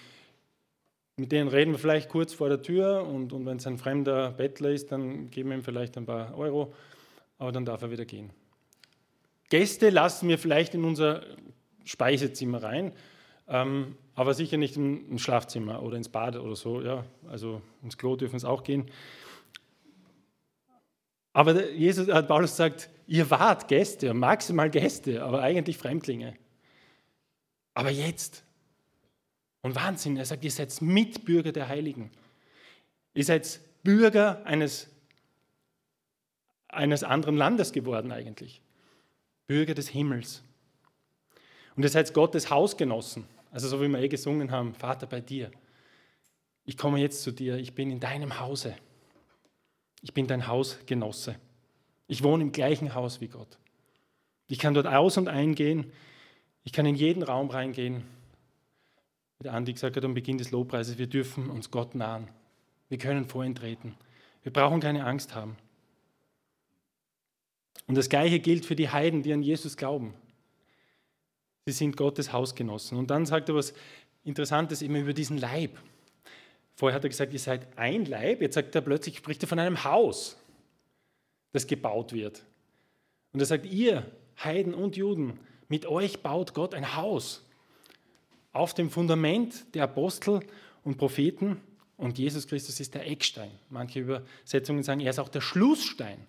mit 1.18 1.34
denen 1.34 1.50
reden 1.50 1.74
wir 1.74 1.80
vielleicht 1.80 2.08
kurz 2.08 2.34
vor 2.34 2.48
der 2.48 2.62
Tür 2.62 3.06
und, 3.06 3.34
und 3.34 3.46
wenn 3.46 3.58
es 3.58 3.68
ein 3.68 3.78
fremder 3.78 4.32
Bettler 4.32 4.70
ist, 4.70 4.94
dann 4.94 5.32
geben 5.32 5.50
wir 5.50 5.58
ihm 5.58 5.64
vielleicht 5.64 5.98
ein 5.98 6.06
paar 6.06 6.34
Euro, 6.38 6.74
aber 7.38 7.52
dann 7.52 7.66
darf 7.66 7.82
er 7.82 7.92
wieder 7.92 8.06
gehen. 8.06 8.30
Gäste 9.50 9.90
lassen 9.90 10.30
wir 10.30 10.38
vielleicht 10.38 10.76
in 10.76 10.86
unser 10.86 11.24
Speisezimmer 11.84 12.64
rein, 12.64 12.94
ähm, 13.50 13.96
aber 14.16 14.34
sicher 14.34 14.58
nicht 14.58 14.78
ins 14.78 15.22
Schlafzimmer 15.22 15.82
oder 15.82 15.98
ins 15.98 16.10
Bad 16.10 16.36
oder 16.36 16.56
so. 16.56 16.82
Ja, 16.82 17.06
also 17.28 17.62
ins 17.84 17.98
Klo 17.98 18.16
dürfen 18.16 18.36
es 18.36 18.46
auch 18.46 18.64
gehen. 18.64 18.90
Aber 21.34 21.70
Jesus 21.72 22.10
hat 22.10 22.28
Paulus 22.28 22.52
gesagt, 22.52 22.90
ihr 23.08 23.30
wart 23.30 23.68
Gäste, 23.68 24.14
maximal 24.14 24.70
Gäste, 24.70 25.24
aber 25.24 25.42
eigentlich 25.42 25.78
Fremdlinge. 25.78 26.36
Aber 27.74 27.90
jetzt. 27.90 28.44
Und 29.62 29.76
Wahnsinn, 29.76 30.18
er 30.18 30.26
sagt, 30.26 30.44
ihr 30.44 30.52
seid 30.52 30.82
Mitbürger 30.82 31.52
der 31.52 31.68
Heiligen. 31.68 32.12
Ihr 33.14 33.26
seid 33.26 33.60
Bürger 33.84 34.46
eines, 34.46 34.90
eines 36.68 37.04
anderen 37.04 37.38
Landes 37.38 37.72
geworden 37.72 38.12
eigentlich. 38.12 38.62
Bürger 39.48 39.74
des 39.74 39.90
Himmels. 39.90 40.44
Und 41.76 41.84
ihr 41.84 41.90
seid 41.90 42.14
Gottes 42.14 42.50
Hausgenossen. 42.50 43.26
Also 43.52 43.68
so 43.68 43.82
wie 43.82 43.88
wir 43.88 44.00
eh 44.00 44.08
gesungen 44.08 44.52
haben, 44.52 44.74
Vater 44.74 45.08
bei 45.08 45.22
dir. 45.22 45.52
Ich 46.66 46.78
komme 46.78 47.00
jetzt 47.00 47.24
zu 47.24 47.32
dir, 47.32 47.58
ich 47.58 47.74
bin 47.74 47.90
in 47.90 48.00
deinem 48.00 48.40
Hause. 48.40 48.76
Ich 50.02 50.14
bin 50.14 50.28
dein 50.28 50.48
Hausgenosse. 50.48 51.36
Ich 52.08 52.24
wohne 52.24 52.44
im 52.44 52.52
gleichen 52.52 52.94
Haus 52.94 53.22
wie 53.22 53.28
Gott. 53.28 53.58
Ich 54.48 54.60
kann 54.60 54.74
dort 54.74 54.88
aus 54.88 55.18
und 55.18 55.28
eingehen. 55.28 55.92
Ich 56.64 56.74
kann 56.74 56.86
in 56.86 56.96
jeden 56.96 57.24
Raum 57.24 57.50
reingehen. 57.50 58.04
Wie 59.38 59.44
der 59.44 59.54
Andi 59.54 59.74
gesagt 59.74 59.96
hat 59.96 60.06
am 60.06 60.14
Beginn 60.14 60.38
des 60.38 60.52
Lobpreises, 60.52 60.98
wir 60.98 61.08
dürfen 61.08 61.50
uns 61.50 61.72
Gott 61.72 61.96
nahen. 61.96 62.28
Wir 62.90 62.98
können 62.98 63.26
vor 63.26 63.44
ihn 63.44 63.56
treten. 63.56 63.96
Wir 64.44 64.52
brauchen 64.52 64.80
keine 64.80 65.06
Angst 65.06 65.36
haben. 65.36 65.56
Und 67.88 67.96
das 67.96 68.10
Gleiche 68.10 68.40
gilt 68.40 68.66
für 68.66 68.76
die 68.76 68.90
Heiden, 68.90 69.24
die 69.24 69.34
an 69.34 69.42
Jesus 69.42 69.78
glauben. 69.78 70.14
Sie 71.66 71.72
sind 71.72 71.98
Gottes 71.98 72.34
Hausgenossen. 72.34 72.98
Und 72.98 73.10
dann 73.10 73.26
sagt 73.26 73.50
er 73.50 73.56
was 73.56 73.74
Interessantes 74.24 74.82
immer 74.82 75.00
über 75.00 75.14
diesen 75.14 75.38
Leib. 75.38 75.78
Vorher 76.76 76.96
hat 76.96 77.04
er 77.04 77.10
gesagt, 77.10 77.34
ihr 77.34 77.40
seid 77.40 77.78
ein 77.78 78.06
Leib. 78.06 78.42
Jetzt 78.42 78.56
sagt 78.56 78.74
er 78.76 78.82
plötzlich, 78.82 79.18
spricht 79.18 79.44
er 79.44 79.48
von 79.48 79.60
einem 79.60 79.84
Haus, 79.84 80.38
das 81.52 81.68
gebaut 81.68 82.14
wird. 82.14 82.44
Und 83.34 83.40
er 83.40 83.46
sagt, 83.46 83.66
ihr 83.66 84.10
Heiden 84.44 84.74
und 84.74 84.96
Juden, 84.96 85.40
mit 85.68 85.86
euch 85.86 86.24
baut 86.24 86.54
Gott 86.54 86.74
ein 86.74 86.96
Haus 86.96 87.46
auf 88.52 88.74
dem 88.74 88.90
Fundament 88.90 89.76
der 89.76 89.84
Apostel 89.84 90.40
und 90.84 90.98
Propheten. 90.98 91.62
Und 91.98 92.18
Jesus 92.18 92.48
Christus 92.48 92.80
ist 92.80 92.96
der 92.96 93.08
Eckstein. 93.08 93.52
Manche 93.70 94.00
Übersetzungen 94.00 94.84
sagen, 94.84 95.02
er 95.02 95.10
ist 95.10 95.20
auch 95.20 95.30
der 95.30 95.42
Schlussstein. 95.42 96.26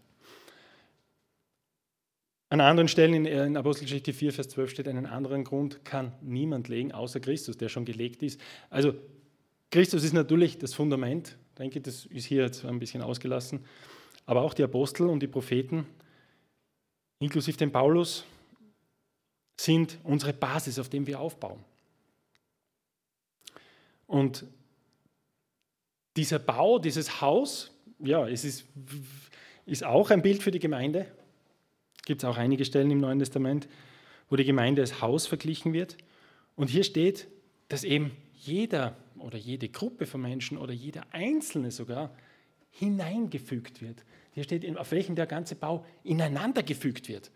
An 2.51 2.61
anderen 2.61 2.89
Stellen 2.89 3.27
in, 3.27 3.57
Apostelgeschichte 3.57 4.13
4, 4.13 4.33
Vers 4.33 4.49
12 4.49 4.71
steht, 4.71 4.89
einen 4.89 5.07
anderen 5.07 5.45
Grund 5.45 5.85
kann 5.85 6.13
niemand 6.21 6.67
legen, 6.67 6.91
außer 6.91 7.21
Christus, 7.21 7.57
der 7.57 7.69
schon 7.69 7.85
gelegt 7.85 8.25
ist. 8.25 8.41
Also 8.71 8.93
Christus 9.71 10.03
ist 10.03 10.15
natürlich 10.15 10.59
das 10.59 10.75
Fundament, 10.75 11.39
ich 11.51 11.55
denke, 11.59 11.81
das 11.81 12.07
ist 12.07 12.25
hier 12.25 12.43
jetzt 12.43 12.65
ein 12.65 12.81
bisschen 12.81 13.03
ausgelassen, 13.03 13.65
aber 14.27 14.43
auch 14.43 14.53
die 14.53 14.65
Apostel 14.65 15.09
und 15.09 15.21
die 15.21 15.29
Propheten, 15.29 15.87
inklusive 17.21 17.57
den 17.57 17.71
Paulus, 17.71 18.25
sind 19.61 19.99
unsere 20.03 20.33
Basis, 20.33 20.81
auf 20.81 20.89
dem 20.89 21.07
wir 21.07 21.21
aufbauen. 21.21 21.65
Und 24.09 24.45
dieser 26.17 26.41
Bau, 26.41 26.81
dieses 26.81 27.21
Haus, 27.21 27.71
ja, 28.01 28.27
es 28.27 28.45
ist, 28.45 28.65
ist 29.67 29.85
auch 29.85 30.11
ein 30.11 30.21
Bild 30.21 30.43
für 30.43 30.51
die 30.51 30.59
Gemeinde. 30.59 31.07
Gibt 32.05 32.23
es 32.23 32.29
auch 32.29 32.37
einige 32.37 32.65
Stellen 32.65 32.91
im 32.91 32.99
Neuen 32.99 33.19
Testament, 33.19 33.69
wo 34.29 34.37
die 34.37 34.45
Gemeinde 34.45 34.83
als 34.83 35.01
Haus 35.01 35.27
verglichen 35.27 35.73
wird. 35.73 35.97
Und 36.57 36.71
hier 36.71 36.85
steht, 36.85 37.29
dass 37.69 37.85
eben 37.85 38.13
jeder 38.35 38.97
oder 39.19 39.37
jede 39.37 39.69
Gruppe 39.69 40.07
von 40.07 40.23
Menschen 40.23 40.57
oder 40.57 40.73
jeder 40.73 41.05
Einzelne 41.13 41.71
sogar 41.71 42.15
hineingefügt 42.71 43.83
wird. 43.83 44.05
Hier 44.33 44.45
steht, 44.45 44.77
auf 44.77 44.93
welchem 44.93 45.17
der 45.17 45.27
ganze 45.27 45.57
Bau 45.57 45.85
ineinander 46.05 46.63
gefügt 46.63 47.09
wird. 47.09 47.31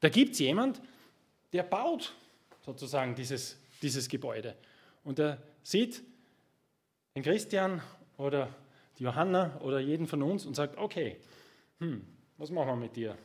Da 0.00 0.08
gibt 0.08 0.32
es 0.32 0.40
jemand, 0.40 0.82
der 1.52 1.62
baut 1.62 2.14
sozusagen 2.64 3.14
dieses, 3.14 3.58
dieses 3.82 4.08
Gebäude. 4.08 4.56
Und 5.04 5.18
er 5.18 5.38
sieht 5.62 6.02
den 7.14 7.22
Christian 7.22 7.80
oder 8.16 8.54
die 8.98 9.04
Johanna 9.04 9.58
oder 9.60 9.80
jeden 9.80 10.06
von 10.06 10.22
uns 10.22 10.44
und 10.44 10.54
sagt, 10.54 10.76
okay, 10.76 11.16
hm, 11.78 12.02
was 12.36 12.50
machen 12.50 12.68
wir 12.68 12.76
mit 12.76 12.96
dir? 12.96 13.16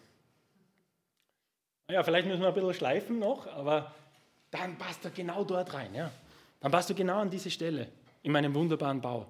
Ja, 1.89 2.01
vielleicht 2.03 2.27
müssen 2.27 2.41
wir 2.41 2.47
ein 2.47 2.53
bisschen 2.53 2.73
schleifen 2.73 3.19
noch, 3.19 3.45
aber 3.47 3.93
dann 4.49 4.77
passt 4.77 5.05
er 5.05 5.11
genau 5.11 5.43
dort 5.43 5.73
rein. 5.73 5.93
Ja? 5.93 6.11
Dann 6.59 6.71
passt 6.71 6.89
du 6.89 6.95
genau 6.95 7.19
an 7.19 7.29
diese 7.29 7.51
Stelle 7.51 7.87
in 8.23 8.31
meinem 8.31 8.53
wunderbaren 8.55 9.01
Bau. 9.01 9.27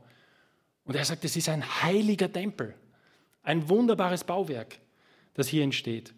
Und 0.85 0.95
er 0.95 1.03
sagt, 1.03 1.25
es 1.25 1.35
ist 1.35 1.49
ein 1.49 1.65
heiliger 1.83 2.31
Tempel, 2.31 2.73
ein 3.43 3.67
wunderbares 3.67 4.23
Bauwerk, 4.23 4.79
das 5.33 5.47
hier 5.47 5.63
entsteht. 5.63 6.13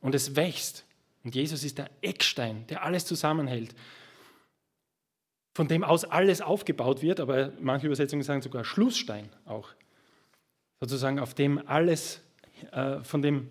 Und 0.00 0.14
es 0.14 0.36
wächst. 0.36 0.84
Und 1.22 1.34
Jesus 1.34 1.64
ist 1.64 1.78
der 1.78 1.90
Eckstein, 2.00 2.66
der 2.68 2.82
alles 2.82 3.04
zusammenhält, 3.04 3.74
von 5.54 5.68
dem 5.68 5.84
aus 5.84 6.04
alles 6.04 6.40
aufgebaut 6.40 7.02
wird, 7.02 7.18
aber 7.18 7.52
manche 7.60 7.86
Übersetzungen 7.86 8.22
sagen 8.22 8.42
sogar 8.42 8.64
Schlussstein 8.64 9.28
auch. 9.44 9.70
Sozusagen 10.80 11.18
auf 11.18 11.34
dem 11.34 11.66
alles, 11.66 12.20
äh, 12.72 13.00
von 13.00 13.22
dem 13.22 13.48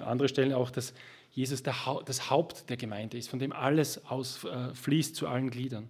andere 0.00 0.28
Stellen 0.28 0.52
auch, 0.52 0.70
dass 0.70 0.94
Jesus 1.32 1.62
das 1.62 2.30
Haupt 2.30 2.68
der 2.70 2.76
Gemeinde 2.76 3.16
ist, 3.16 3.28
von 3.28 3.38
dem 3.38 3.52
alles 3.52 4.04
ausfließt 4.06 5.10
äh, 5.12 5.14
zu 5.14 5.28
allen 5.28 5.50
Gliedern. 5.50 5.88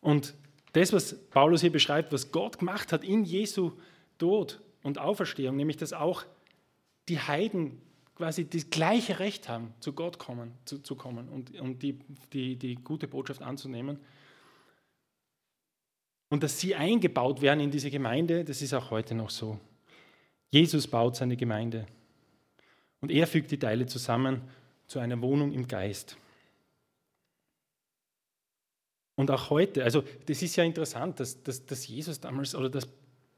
Und 0.00 0.34
das, 0.72 0.92
was 0.92 1.16
Paulus 1.30 1.62
hier 1.62 1.72
beschreibt, 1.72 2.12
was 2.12 2.30
Gott 2.30 2.58
gemacht 2.58 2.92
hat 2.92 3.02
in 3.02 3.24
Jesu 3.24 3.72
Tod 4.18 4.60
und 4.82 4.98
Auferstehung, 4.98 5.56
nämlich 5.56 5.76
dass 5.76 5.92
auch 5.92 6.24
die 7.08 7.18
Heiden 7.18 7.80
quasi 8.14 8.48
das 8.48 8.70
gleiche 8.70 9.18
Recht 9.18 9.48
haben, 9.48 9.74
zu 9.80 9.92
Gott 9.92 10.18
kommen, 10.18 10.52
zu, 10.64 10.78
zu 10.78 10.96
kommen 10.96 11.28
und, 11.28 11.58
und 11.60 11.82
die, 11.82 11.98
die, 12.32 12.56
die 12.56 12.76
gute 12.76 13.08
Botschaft 13.08 13.42
anzunehmen. 13.42 13.98
Und 16.28 16.42
dass 16.42 16.58
sie 16.58 16.74
eingebaut 16.74 17.40
werden 17.40 17.60
in 17.60 17.70
diese 17.70 17.90
Gemeinde, 17.90 18.44
das 18.44 18.62
ist 18.62 18.74
auch 18.74 18.90
heute 18.90 19.14
noch 19.14 19.30
so. 19.30 19.60
Jesus 20.50 20.86
baut 20.86 21.16
seine 21.16 21.36
Gemeinde 21.36 21.86
und 23.00 23.10
er 23.10 23.26
fügt 23.26 23.50
die 23.50 23.58
Teile 23.58 23.86
zusammen 23.86 24.42
zu 24.86 24.98
einer 24.98 25.20
Wohnung 25.20 25.52
im 25.52 25.66
Geist. 25.66 26.16
Und 29.16 29.30
auch 29.30 29.50
heute, 29.50 29.82
also 29.82 30.02
das 30.26 30.42
ist 30.42 30.56
ja 30.56 30.64
interessant, 30.64 31.20
dass, 31.20 31.42
dass, 31.42 31.64
dass 31.64 31.88
Jesus 31.88 32.20
damals 32.20 32.54
oder 32.54 32.68
dass 32.68 32.86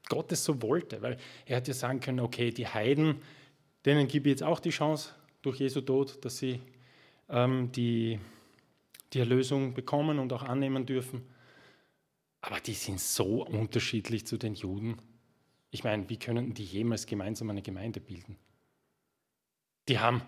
Gott 0.07 0.31
es 0.31 0.43
so 0.43 0.61
wollte, 0.61 1.01
weil 1.01 1.17
er 1.45 1.57
hat 1.57 1.67
ja 1.67 1.73
sagen 1.73 1.99
können, 1.99 2.19
okay, 2.19 2.51
die 2.51 2.67
Heiden, 2.67 3.21
denen 3.85 4.07
gebe 4.07 4.29
ich 4.29 4.33
jetzt 4.33 4.43
auch 4.43 4.59
die 4.59 4.71
Chance 4.71 5.13
durch 5.41 5.59
Jesu 5.59 5.81
Tod, 5.81 6.23
dass 6.25 6.37
sie 6.37 6.59
ähm, 7.29 7.71
die, 7.71 8.19
die 9.13 9.19
Erlösung 9.19 9.73
bekommen 9.73 10.19
und 10.19 10.33
auch 10.33 10.43
annehmen 10.43 10.85
dürfen. 10.85 11.23
Aber 12.41 12.59
die 12.59 12.73
sind 12.73 12.99
so 12.99 13.45
unterschiedlich 13.45 14.25
zu 14.25 14.37
den 14.37 14.55
Juden. 14.55 14.97
Ich 15.71 15.83
meine, 15.83 16.09
wie 16.09 16.17
können 16.17 16.53
die 16.53 16.63
jemals 16.63 17.05
gemeinsam 17.05 17.49
eine 17.49 17.61
Gemeinde 17.61 17.99
bilden? 17.99 18.37
Die 19.87 19.99
haben 19.99 20.21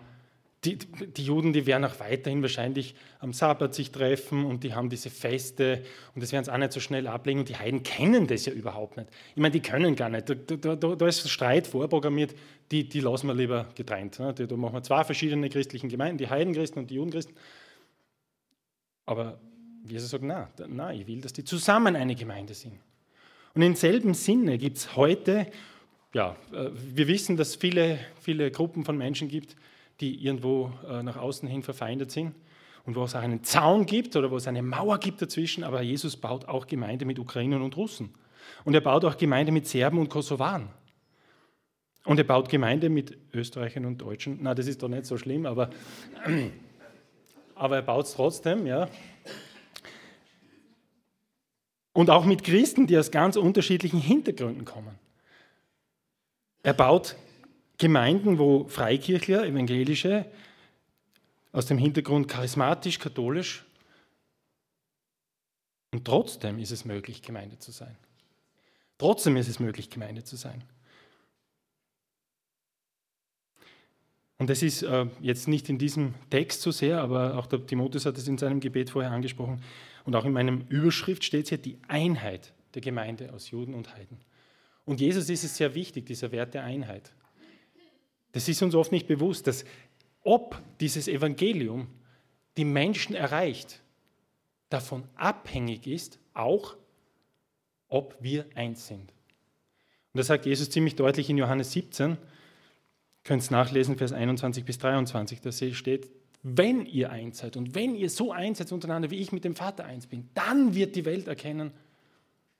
die, 0.64 0.78
die, 0.78 1.24
Juden, 1.24 1.52
die 1.52 1.66
werden 1.66 1.84
auch 1.84 1.98
weiterhin 1.98 2.40
wahrscheinlich 2.40 2.94
am 3.18 3.32
Sabbat 3.32 3.74
sich 3.74 3.90
treffen 3.90 4.44
und 4.44 4.62
die 4.62 4.74
haben 4.74 4.90
diese 4.90 5.10
Feste 5.10 5.82
und 6.14 6.22
das 6.22 6.30
werden 6.30 6.44
sie 6.44 6.52
auch 6.52 6.58
nicht 6.58 6.72
so 6.72 6.78
schnell 6.78 7.08
ablegen 7.08 7.40
und 7.40 7.48
die 7.48 7.56
Heiden 7.56 7.82
kennen 7.82 8.28
das 8.28 8.46
ja 8.46 8.52
überhaupt 8.52 8.96
nicht. 8.96 9.08
Ich 9.30 9.42
meine, 9.42 9.50
die 9.50 9.60
können 9.60 9.96
gar 9.96 10.08
nicht. 10.08 10.30
Da, 10.30 10.34
da, 10.34 10.76
da, 10.76 11.06
ist 11.08 11.28
Streit 11.28 11.66
vorprogrammiert, 11.66 12.36
die, 12.70 12.88
die 12.88 13.00
lassen 13.00 13.26
wir 13.26 13.34
lieber 13.34 13.70
getrennt. 13.74 14.20
Ne? 14.20 14.32
Da 14.34 14.56
machen 14.56 14.74
wir 14.74 14.82
zwei 14.84 15.02
verschiedene 15.02 15.48
christlichen 15.48 15.88
Gemeinden, 15.88 16.18
die 16.18 16.30
Heidenchristen 16.30 16.80
und 16.80 16.90
die 16.90 16.94
Judenchristen. 16.94 17.34
Aber 19.04 19.40
Jesus 19.84 20.10
sagt, 20.10 20.22
nein, 20.22 20.46
nein, 20.68 21.00
ich 21.00 21.06
will, 21.08 21.20
dass 21.20 21.32
die 21.32 21.42
zusammen 21.42 21.96
eine 21.96 22.14
Gemeinde 22.14 22.54
sind. 22.54 22.78
Und 23.54 23.62
im 23.62 23.74
selben 23.74 24.14
Sinne 24.14 24.58
gibt 24.58 24.78
es 24.78 24.96
heute, 24.96 25.46
ja, 26.14 26.36
äh, 26.52 26.70
wir 26.72 27.08
wissen, 27.08 27.36
dass 27.36 27.50
es 27.50 27.56
viele, 27.56 27.98
viele 28.20 28.50
Gruppen 28.50 28.84
von 28.84 28.96
Menschen 28.96 29.28
gibt, 29.28 29.56
die 30.00 30.24
irgendwo 30.24 30.72
äh, 30.88 31.02
nach 31.02 31.16
außen 31.16 31.48
hin 31.48 31.62
verfeindet 31.62 32.10
sind 32.10 32.34
und 32.84 32.96
wo 32.96 33.04
es 33.04 33.14
auch 33.14 33.20
einen 33.20 33.44
Zaun 33.44 33.86
gibt 33.86 34.16
oder 34.16 34.30
wo 34.30 34.36
es 34.36 34.46
eine 34.46 34.62
Mauer 34.62 34.98
gibt 34.98 35.22
dazwischen, 35.22 35.64
aber 35.64 35.82
Jesus 35.82 36.16
baut 36.16 36.46
auch 36.46 36.66
Gemeinde 36.66 37.04
mit 37.04 37.18
Ukrainern 37.18 37.62
und 37.62 37.76
Russen. 37.76 38.14
Und 38.64 38.74
er 38.74 38.80
baut 38.80 39.04
auch 39.04 39.16
Gemeinde 39.16 39.52
mit 39.52 39.66
Serben 39.66 39.98
und 39.98 40.08
Kosovaren. 40.08 40.68
Und 42.04 42.18
er 42.18 42.24
baut 42.24 42.48
Gemeinde 42.48 42.88
mit 42.88 43.16
Österreichern 43.32 43.84
und 43.84 43.98
Deutschen. 43.98 44.38
Na, 44.42 44.54
das 44.54 44.66
ist 44.66 44.82
doch 44.82 44.88
nicht 44.88 45.06
so 45.06 45.16
schlimm, 45.16 45.46
aber, 45.46 45.70
aber 47.54 47.76
er 47.76 47.82
baut 47.82 48.06
es 48.06 48.14
trotzdem, 48.14 48.66
ja. 48.66 48.88
Und 51.92 52.10
auch 52.10 52.24
mit 52.24 52.44
Christen, 52.44 52.86
die 52.86 52.96
aus 52.96 53.10
ganz 53.10 53.36
unterschiedlichen 53.36 54.00
Hintergründen 54.00 54.64
kommen. 54.64 54.98
Er 56.62 56.72
baut 56.72 57.16
Gemeinden, 57.78 58.38
wo 58.38 58.64
Freikirchler, 58.68 59.44
evangelische, 59.44 60.26
aus 61.52 61.66
dem 61.66 61.78
Hintergrund 61.78 62.28
charismatisch, 62.28 62.98
katholisch, 62.98 63.64
und 65.92 66.06
trotzdem 66.06 66.58
ist 66.58 66.72
es 66.72 66.84
möglich, 66.84 67.22
Gemeinde 67.22 67.58
zu 67.58 67.70
sein. 67.70 67.96
Trotzdem 68.98 69.36
ist 69.36 69.48
es 69.48 69.60
möglich, 69.60 69.90
Gemeinde 69.90 70.24
zu 70.24 70.36
sein. 70.36 70.64
Und 74.38 74.50
das 74.50 74.62
ist 74.62 74.82
äh, 74.82 75.06
jetzt 75.20 75.46
nicht 75.48 75.68
in 75.68 75.78
diesem 75.78 76.14
Text 76.30 76.62
so 76.62 76.70
sehr, 76.70 77.00
aber 77.00 77.36
auch 77.38 77.46
der 77.46 77.64
Timotheus 77.64 78.06
hat 78.06 78.18
es 78.18 78.26
in 78.26 78.38
seinem 78.38 78.58
Gebet 78.58 78.90
vorher 78.90 79.12
angesprochen. 79.12 79.62
Und 80.04 80.16
auch 80.16 80.24
in 80.24 80.32
meinem 80.32 80.66
Überschrift 80.68 81.24
steht 81.24 81.48
hier 81.48 81.58
die 81.58 81.78
Einheit 81.88 82.52
der 82.74 82.82
Gemeinde 82.82 83.32
aus 83.32 83.50
Juden 83.50 83.74
und 83.74 83.94
Heiden. 83.94 84.18
Und 84.84 85.00
Jesus 85.00 85.28
ist 85.28 85.44
es 85.44 85.56
sehr 85.56 85.74
wichtig, 85.74 86.06
dieser 86.06 86.32
Wert 86.32 86.54
der 86.54 86.64
Einheit. 86.64 87.12
Das 88.32 88.48
ist 88.48 88.62
uns 88.62 88.74
oft 88.74 88.92
nicht 88.92 89.06
bewusst, 89.06 89.46
dass 89.46 89.64
ob 90.22 90.60
dieses 90.80 91.08
Evangelium 91.08 91.88
die 92.56 92.64
Menschen 92.64 93.14
erreicht, 93.14 93.80
davon 94.68 95.04
abhängig 95.16 95.86
ist, 95.86 96.18
auch 96.34 96.76
ob 97.88 98.16
wir 98.20 98.46
eins 98.54 98.86
sind. 98.86 99.12
Und 100.12 100.18
das 100.18 100.26
sagt 100.26 100.46
Jesus 100.46 100.70
ziemlich 100.70 100.96
deutlich 100.96 101.28
in 101.28 101.38
Johannes 101.38 101.72
17, 101.72 102.16
könnt 103.24 103.42
es 103.42 103.50
nachlesen, 103.50 103.96
Vers 103.96 104.12
21 104.12 104.64
bis 104.64 104.78
23, 104.78 105.40
da 105.40 105.52
steht, 105.52 106.10
wenn 106.42 106.86
ihr 106.86 107.10
eins 107.10 107.38
seid 107.38 107.56
und 107.56 107.74
wenn 107.74 107.94
ihr 107.94 108.10
so 108.10 108.32
eins 108.32 108.58
seid 108.58 108.72
untereinander, 108.72 109.10
wie 109.10 109.20
ich 109.20 109.30
mit 109.32 109.44
dem 109.44 109.54
Vater 109.54 109.84
eins 109.84 110.06
bin, 110.06 110.28
dann 110.34 110.74
wird 110.74 110.96
die 110.96 111.04
Welt 111.04 111.28
erkennen, 111.28 111.72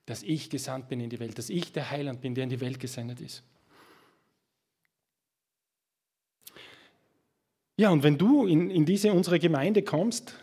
dass 0.07 0.22
ich 0.22 0.51
gesandt 0.51 0.89
bin 0.89 1.01
in 1.01 1.11
die 1.11 1.20
Welt, 1.20 1.39
dass 1.39 1.51
ich 1.51 1.72
der 1.72 1.91
Heiland 1.91 2.20
bin, 2.20 2.35
der 2.35 2.45
in 2.45 2.51
die 2.51 2.61
Welt 2.61 2.78
gesendet 2.78 3.20
ist. 3.20 3.43
Ja, 7.76 7.91
und 7.91 8.03
wenn 8.03 8.18
du 8.18 8.47
in, 8.47 8.70
in 8.70 8.85
diese 8.85 9.12
unsere 9.12 9.39
Gemeinde 9.39 9.83
kommst 9.83 10.39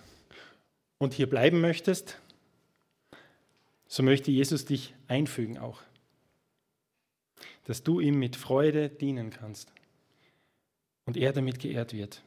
und 0.98 1.14
hier 1.14 1.30
bleiben 1.30 1.62
möchtest, 1.62 2.20
so 3.88 4.04
möchte 4.04 4.32
Jesus 4.32 4.66
dich 4.66 4.94
einfügen 5.08 5.58
auch, 5.58 5.82
dass 7.66 7.84
du 7.84 8.00
ihm 8.00 8.20
mit 8.20 8.36
Freude 8.36 8.90
dienen 8.90 9.30
kannst 9.30 9.72
und 11.06 11.16
er 11.16 11.32
damit 11.32 11.60
geehrt 11.60 11.94
wird. 11.94 12.22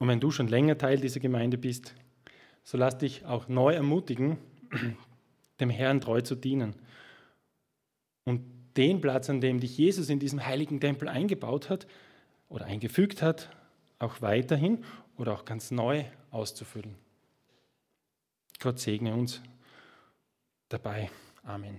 Und 0.00 0.08
wenn 0.08 0.18
du 0.18 0.32
schon 0.32 0.48
länger 0.48 0.76
Teil 0.76 0.98
dieser 0.98 1.20
Gemeinde 1.20 1.58
bist, 1.58 1.94
so 2.64 2.76
lass 2.76 2.98
dich 2.98 3.24
auch 3.24 3.46
neu 3.46 3.74
ermutigen, 3.74 4.38
dem 5.60 5.70
Herrn 5.70 6.00
treu 6.00 6.22
zu 6.22 6.34
dienen. 6.34 6.74
Und 8.24 8.42
den 8.76 9.00
Platz, 9.00 9.30
an 9.30 9.40
dem 9.40 9.60
dich 9.60 9.78
Jesus 9.78 10.08
in 10.08 10.18
diesem 10.18 10.44
heiligen 10.44 10.80
Tempel 10.80 11.08
eingebaut 11.08 11.70
hat, 11.70 11.86
oder 12.50 12.66
eingefügt 12.66 13.22
hat, 13.22 13.48
auch 13.98 14.20
weiterhin 14.20 14.84
oder 15.16 15.32
auch 15.32 15.46
ganz 15.46 15.70
neu 15.70 16.04
auszufüllen. 16.30 16.96
Gott 18.58 18.78
segne 18.78 19.14
uns 19.14 19.40
dabei. 20.68 21.10
Amen. 21.44 21.68